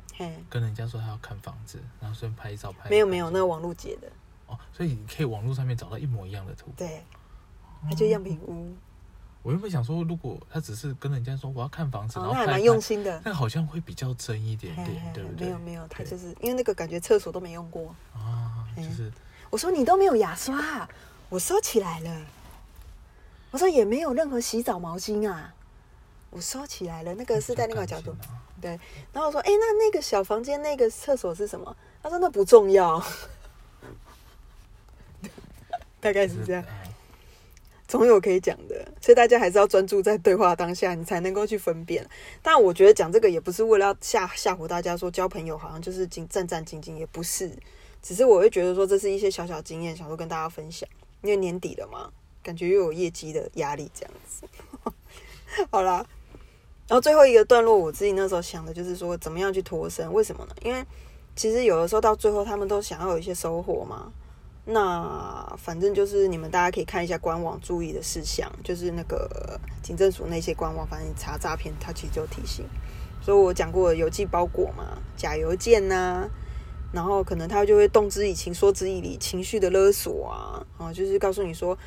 [0.47, 2.87] 跟人家说他要看房子，然后顺便拍照拍。
[2.87, 4.07] 没有没有，那个网络截的。
[4.45, 6.71] 哦，所以你可以网络上面找到一模一样的图。
[6.77, 7.03] 对，
[7.89, 8.71] 他就样品屋。
[9.41, 15.47] 我原本想说，如果他只是跟人家说我要看房子，然后还蛮用心的，那好像会比较真一点点，对不对？
[15.47, 19.11] 没有没有，他就是因为那个感觉厕所都没用过啊，就是
[19.49, 20.87] 我说你都没有牙刷，
[21.29, 22.25] 我收起来了。
[23.51, 25.53] 我说也没有任何洗澡毛巾啊，
[26.29, 27.15] 我收起来了。
[27.15, 28.15] 那个是在那个角度，
[28.61, 28.79] 对。
[29.11, 31.75] 然后我说，哎，那那个小房间那个厕所是什么？
[32.03, 33.03] 他说那不重要，
[35.99, 36.63] 大概是这样。
[37.87, 42.07] 总有可以讲的，所以大家还是要专注在对话当下，你才能够去分辨。
[42.43, 47.51] 但我觉得讲这个也不是为了要吓吓唬大家，说交朋友好像就是战战战兢兢，也不是。
[48.01, 50.87] 只是我会觉得说，这是一些小小经验，想说跟大家分享。
[51.21, 52.09] 因为年底了嘛，
[52.41, 54.47] 感觉又有业绩的压力，这样子。
[55.69, 56.05] 好啦，
[56.87, 60.11] 然后最后一个段落，我自己那时候想的就是说，怎么样去脱身？
[60.13, 60.55] 为什么呢？
[60.61, 60.81] 因为
[61.35, 64.11] 其实有的时候到最后，他们都想要有一些收获嘛。
[64.65, 72.65] 那反正就是你们大家可以看一下官网注意的事项，就是那个警政署那些官网，反正查诈骗，它其实就提醒。
[73.21, 76.29] 所以我讲过邮寄包裹嘛，假邮件呐，
[76.91, 81.77] 然后可能他就会动之以情，说之以理，情绪的勒索啊，啊，就是告诉你说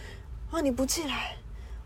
[0.51, 1.37] 啊，你不进来，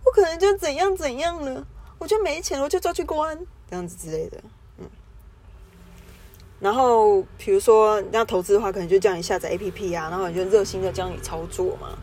[0.05, 1.67] 我可能就怎样怎样了，
[1.99, 3.39] 我就没钱了，我就抓去关，
[3.71, 4.43] 这样子之类的。
[4.79, 4.89] 嗯，
[6.61, 11.97] 然后比如说你要投资的话，可能就叫你下载 APP 啊，然后你就热心的教你操作嘛。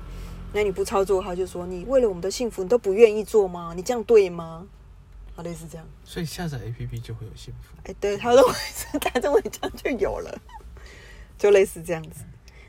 [0.55, 3.73] 那你不操作，他就说你为了我们的幸福，你都不愿意做吗？
[3.75, 4.67] 你这样对吗？
[5.35, 5.85] 啊，类似这样。
[6.05, 7.75] 所以下载 APP 就会有幸福。
[7.85, 10.41] 哎，对他认为是，他认为这样就有了，
[11.43, 12.23] 就类似这样子。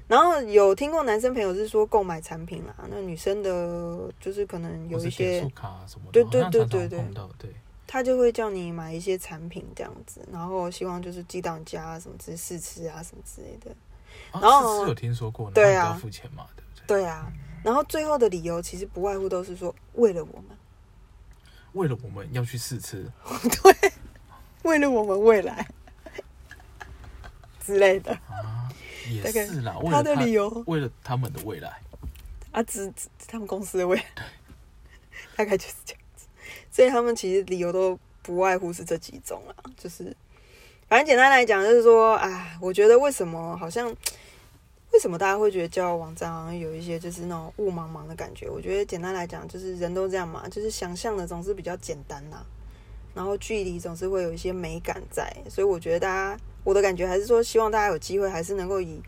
[0.08, 6.98] 然后有听过男生朋友是说购买产品啦，那女生的就是可能有一些卡什么，对对对对对，
[7.38, 7.50] 对，
[7.86, 13.70] 他就会叫你买一些产品这样子，然后希望就是寄到你家什么之试吃啊什么之类的。
[14.32, 16.86] 然后是有听说过，对啊，付钱嘛，对不对？
[16.88, 17.32] 对啊。
[17.62, 20.58] 然后最后的理由其实不外乎都是说为了我们，
[21.74, 23.08] 为了我们要去试吃，
[23.62, 23.92] 对，
[24.64, 25.66] 为了我们未来
[27.64, 28.53] 之类的啊，
[29.10, 29.76] 也是啦。
[29.90, 31.80] 他的理由为了他们的未来
[32.52, 32.92] 啊，只
[33.26, 34.04] 他们公司的未来，
[35.36, 36.26] 大概就是这样子。
[36.70, 40.16] 所以他们其实理由都不外乎是这几种啦，就是
[40.88, 43.94] 反正简单来讲就是说，啊，我觉得为什么好像。
[44.92, 48.48] 为什么大家会觉得交友网站好像有一些就是那种雾茫茫的感觉？
[48.48, 52.46] 我觉得简单来讲，就是人都这样嘛，就是想象的总是比较简单呐，
[53.14, 59.00] 然后距离总是会有一些美感在，所以我觉得大家我的感觉还是说，希望大家有机会还是能够以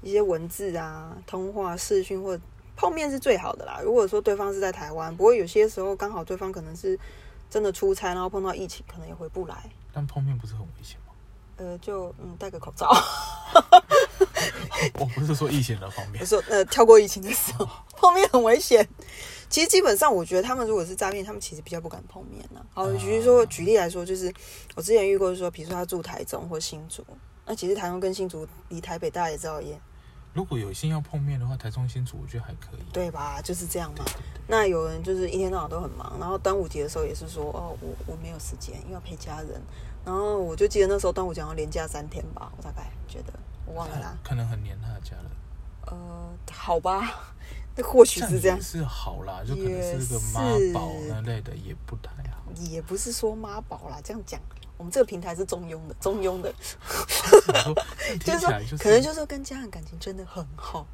[0.00, 2.38] 一些文字啊、通话、视讯或
[2.74, 3.80] 碰面是最好的啦。
[3.84, 6.98] 如果说对方是在台湾，不过有些时候刚好对方可能是
[7.50, 9.70] 真的出差，然后碰到疫情，可能也回不来。
[9.92, 11.12] 但碰面不是很危险吗？
[11.58, 12.90] 呃，就嗯，戴个口罩。
[14.98, 18.86] 我不是说疫情的方面，我 说呃，跳过疫情的时候 碰面很危险。
[19.52, 22.64] 其实基本上，我觉得他们如果是诈骗，他们其实比较不敢碰面呢。
[22.72, 24.32] 好，比如说举例来说，就是
[24.74, 27.04] 我之前遇过，说比如说他住台中或新竹，
[27.44, 29.78] 那其实台中跟新竹离台北大家也知道也。
[30.32, 33.42] 如果有心要碰面的话，台中新竹我觉得还可以，对吧？
[33.42, 34.02] 就是这样嘛。
[34.48, 39.60] 那有人就是一天到晚都很忙，然后端午节的时候也是说哦，我我没有时间，因为要陪家人。
[40.02, 43.34] 然后我就记得那时候端午节要连假三天吧，我大概觉得
[43.66, 44.16] 我忘了啦。
[44.24, 45.26] 可能很黏他的家人。
[45.88, 48.60] 呃，好吧，那或许是这样。
[48.60, 50.40] 是好啦，就可能是个妈
[50.74, 52.42] 宝那类的，也不太好。
[52.68, 54.40] 也不是说妈宝啦，这样讲，
[54.76, 56.52] 我们这个平台是中庸的，中庸的。
[58.24, 60.84] 就是说，可能就是说跟家人感情真的很好，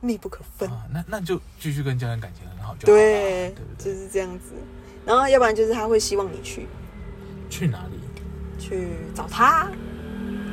[0.00, 0.68] 密不可分。
[0.68, 3.92] 啊那那就继续跟家人感情很好就好对，对不对？
[3.94, 4.52] 就是这样子。
[5.06, 6.68] 然后要不然就是他会希望你去，
[7.48, 7.98] 去哪里？
[8.58, 9.72] 去找他，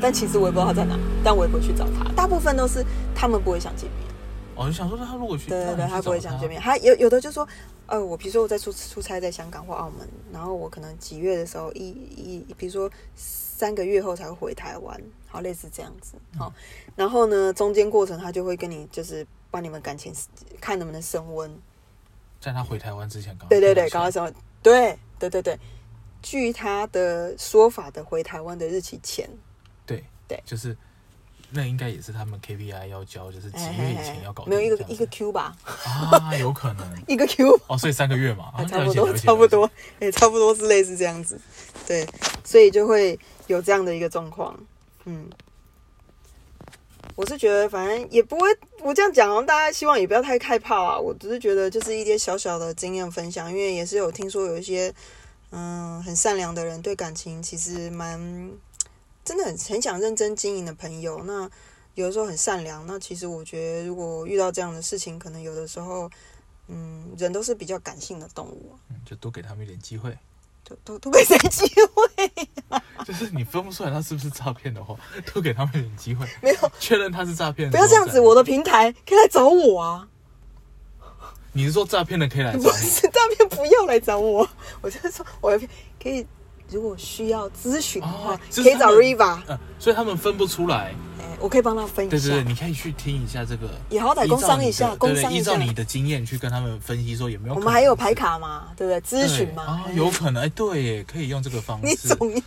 [0.01, 2.09] 但其实我也不知道他在哪，但我也不会去找他。
[2.13, 4.06] 大部分都是他们不会想见面。
[4.57, 6.59] 哦，你想说他如果去，对对对，他不会想见面。
[6.59, 7.47] 他有有的就说，
[7.85, 16.15] 呃，我比如说我在出出差在香港或澳门，然后我可能几月的时候一一，比如说三个月后才会回台湾，好类似这样子。
[16.37, 16.51] 好，
[16.95, 20.11] 然后呢，中间过程他就会跟你就是帮你们感情
[20.59, 21.55] 看能不能升温，
[22.41, 24.33] 在他回台湾之前刚，对对对，刚刚升温？
[24.63, 25.59] 对对对对。
[26.19, 29.29] 据他的说法的回台湾的日期前，
[29.85, 30.75] 对对，就是
[31.49, 35.55] 那应该也是他们 KPI 要交，就是几月以前要搞，没有一个一个 Q 吧？
[35.63, 39.69] 啊，有可能 一个 Q 哦，所以三个月嘛，差不多差不多，
[39.99, 41.39] 也差不多是类似这样子，
[41.87, 42.07] 对，
[42.43, 43.17] 所以就会
[43.47, 44.57] 有这样的一个状况。
[45.05, 45.29] 嗯，
[47.15, 48.47] 我是觉得反正也不会，
[48.81, 50.99] 我这样讲，大家希望也不要太害怕啊。
[50.99, 54.93] 我只是觉得就是一些小小的经验分享，因为也是有听说有一些。
[55.49, 58.19] 嗯，很善良的人，对感情其实蛮
[59.27, 61.21] 真的很很想认真经营的朋友。
[61.25, 61.49] 那
[61.95, 66.09] 有的时候很善良，那其实我觉得，如果遇到这样的事情，可能有的时候，
[66.69, 70.17] 嗯，人都是比较感性的动物，嗯，就多给他们一点机会，
[70.63, 72.31] 就多多给谁机会？
[73.03, 74.95] 就是你分不出来他是不是诈骗的话，
[75.33, 80.07] 多给他们一点机会， 没有确认他是诈骗，不要这样子，我的平台可以来找我啊。
[81.53, 82.59] 你是说诈骗的可以来找？
[82.59, 84.47] 不是诈骗，不要来找我。
[84.81, 85.57] 我就是说，我
[85.99, 86.23] 可以，
[86.69, 89.39] 如果需要咨询的话，可以找 Riva。
[89.47, 90.93] 嗯，所以他们分不出来。
[91.19, 92.07] 哎，我可以帮他分。
[92.09, 93.69] 对对对，你可以去听一下这个。
[93.89, 95.39] 也好歹工商一下，工商一下。
[95.39, 97.55] 依照你的经验去跟他们分析，说有没有？
[97.55, 98.67] 我们还有排卡嘛？
[98.75, 99.01] 对不对？
[99.01, 99.63] 咨询嘛？
[99.63, 100.43] 啊，有可能。
[100.43, 101.87] 哎，对，可以用这个方式。
[101.87, 102.41] 你总要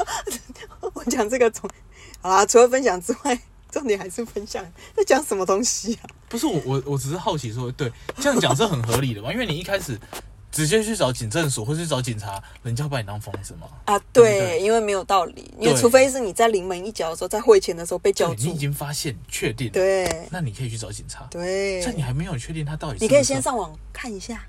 [0.92, 1.68] 我讲这个总
[2.20, 3.38] 好啦，除了分享之外。
[3.72, 4.64] 重点还是分享，
[4.96, 6.10] 在讲什么东西啊？
[6.28, 9.32] 不是我，我我只是好奇说，对，这样讲是很合理的嘛？
[9.32, 9.96] 因为你一开始
[10.52, 13.68] 直接去找警政署或是找警察，人家把你当疯子吗？
[13.84, 24.44] 啊，对，因为没有道理，因为除非是你在临门一脚的时候，在汇钱的时候被叫住，你已经发现确定，对，那你可以去找警察，对，在你还没有确定他到底，你可以先上网看一下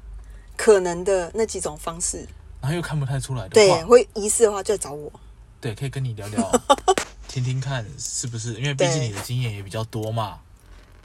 [0.58, 2.28] 可能的那几种方式，
[2.62, 5.12] 然后又看不太出来的，对，会疑似的话就找我，
[5.60, 6.52] 对，可以跟你聊聊。
[7.28, 8.56] 听听看是不是？
[8.56, 10.40] 因为毕竟你的经验也比较多嘛。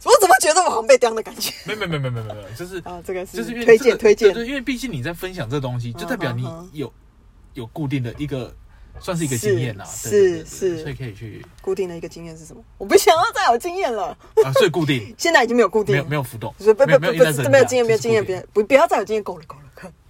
[0.05, 1.53] 我怎么觉得我好像被刁的感觉？
[1.65, 6.93] 没没没没没没有，就是啊，这个是就是推荐推荐，对，因为毕竟你在分享这东西，就代表你有
[7.55, 8.55] 有固定的一个
[9.01, 9.85] 算是一个经验啦。
[9.85, 10.83] 是是。
[10.83, 11.45] 所以可以去。
[11.61, 12.63] 固定的一个经验是什么？
[12.79, 15.13] 我不想要再有经验了，啊，所以固定。
[15.19, 15.95] 现在已经没有固定。
[15.95, 19.63] 没，有没有浮动，不不没有不不不没有一直在增加没有经验没有经验，别不不要再有经验，够了够了，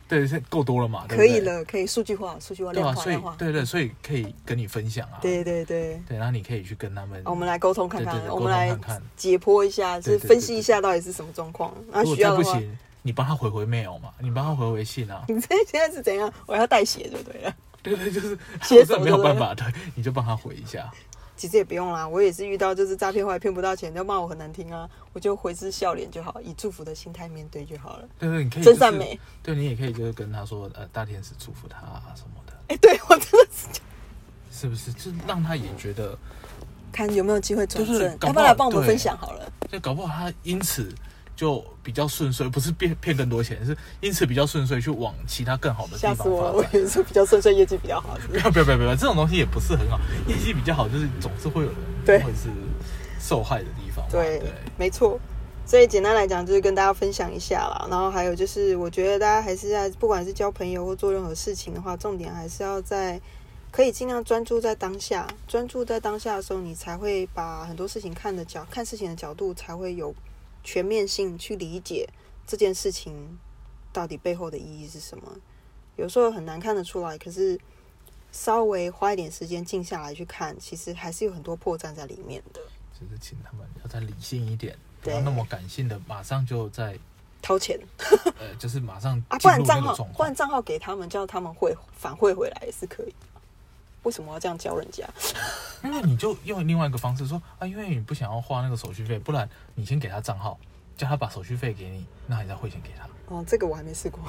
[0.08, 6.00] 对，现在够多了嘛，可以，了，可以数据化数据化量化量化，对对，所以可以跟你分享啊，对对对。
[6.08, 8.76] 对，然后你可以去跟他们，我们来沟通看看我们来
[9.16, 11.72] 解剖一下，就是分析一下到底是什么状况。
[11.92, 16.32] 然如果后需要的话，再不行，你帮他回回 mail 嘛，你帮他回回信啊， 你这现在是怎样？
[16.46, 17.54] 我要代写就对了。
[17.82, 20.90] 对 对，就是写我真的没有办法，对，你就帮他回一下，
[21.36, 28.08] 其实也不用啦，我也是遇到就是诈骗后来骗不到钱，就骂我很难听啊，我就回之笑脸就好，以祝福的心态面对就好了。
[28.18, 33.80] 对对，你可以就是真善美，对你也可以就是跟他说，呃，大天使祝福他啊什么的，哎、对我真的是
[34.50, 34.90] 是不是？
[34.92, 36.18] 就是让他也觉得，
[36.90, 39.52] 看有没有机会转就是正，搞不好要不要来帮我们分享好了？
[39.70, 40.90] 就搞不好他因此
[41.36, 46.52] 就比较顺遂，不是骗骗更多钱，是因此比较顺遂去往其他更好的地方我了！
[46.52, 46.80] 我发展。
[46.80, 48.18] 以为是比较顺遂，业绩比较好。
[48.18, 52.48] 是不要不要不要不要，这种东西也不是很好，业绩比较好，就是总是会有人对会是
[53.20, 54.04] 受害的地方。
[54.10, 55.20] 对对，没错。
[55.66, 57.88] 所以简单来讲，就是跟大家分享一下啦。
[57.90, 63.20] 然后还有就是，我觉得大家还是在不管是交朋友或做任何事情的话，重点还是要在
[63.72, 65.26] 可以尽量专注在当下。
[65.48, 70.14] 专注在当下的时候，你才会把很多事情看的角看事情的角度才会有
[70.66, 72.08] 全面性去理解
[72.44, 73.38] 这件事情
[73.92, 75.32] 到底背后的意义是什么。
[75.94, 77.56] 有时候很难看得出来，可是
[78.32, 82.60] 稍微花一点时间静下来去看，其实还是有很多破绽在里面的。
[82.92, 86.98] 就是请他们要再理性一点，不要那么感性的，马上就在
[87.40, 87.78] 掏钱
[88.40, 90.34] 呃，就是马上啊，不然账号那个状况不然。
[90.34, 93.14] 账号给他们，叫他们汇反汇回来也是可以。
[94.06, 95.04] 为什么要这样教人家？
[95.82, 100.56] 因为你就用另外一个方式说啊，因为你不想要花那个手续费，不然你先给他账号，
[100.96, 103.34] 叫他把手续费给你，那你再汇钱给他。
[103.34, 104.20] 哦，这个我还没试过，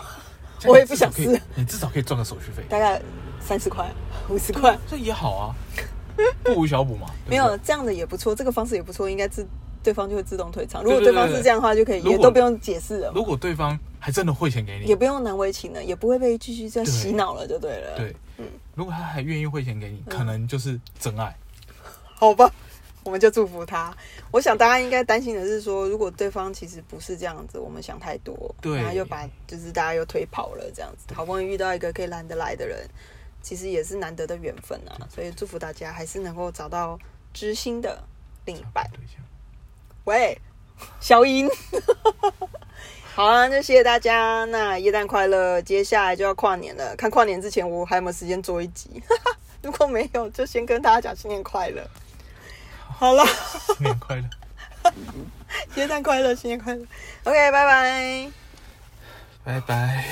[0.66, 3.00] 我也不想试，你至少可以赚个手续费，大概
[3.40, 3.88] 三十块、
[4.30, 5.56] 五十块，这也好啊，
[6.44, 7.08] 不无小补嘛。
[7.26, 9.48] 对对没有这样的也不错，这个方式也不错，应该自
[9.84, 10.84] 对方就会自动退场。
[10.84, 17.96] 如果对方是这样的话，就可以也都不用解释了，如果对方还真的汇钱给你也，不用难为情了，也不会被继续再对洗脑了，就对了。
[17.98, 18.16] 对，
[18.76, 21.36] 如果他还愿意汇钱给你，嗯可能就是真爱。
[22.16, 22.52] 好吧，
[23.04, 23.96] 我们就祝福他。
[24.32, 32.88] 我想大家应该担心的是说，如果对方其实不是这样子，我们想太多，对然后又把就是大家又推跑了这样子，好不容易遇到一个可以懒得来的人，
[33.42, 35.08] 其实也是难得的缘分啊。
[35.10, 37.00] 所以祝福大家还是能够找到
[37.34, 38.04] 知心的
[38.46, 38.86] 另一半。
[40.06, 40.40] 喂，
[41.00, 41.50] 小英。
[43.18, 44.46] 好啊，那谢谢大家。
[44.46, 45.60] 那耶诞快乐！
[45.64, 49.02] 接下来就要跨年了，看跨年之前我还有没有时间做一集。
[49.64, 51.82] 如果没有，就先跟大家讲新年快乐。
[52.78, 53.26] 好了，
[53.76, 54.94] 新年快乐，
[55.78, 56.86] 耶诞快乐，新年快乐。
[57.24, 58.32] OK，拜拜。
[59.44, 60.06] 拜拜。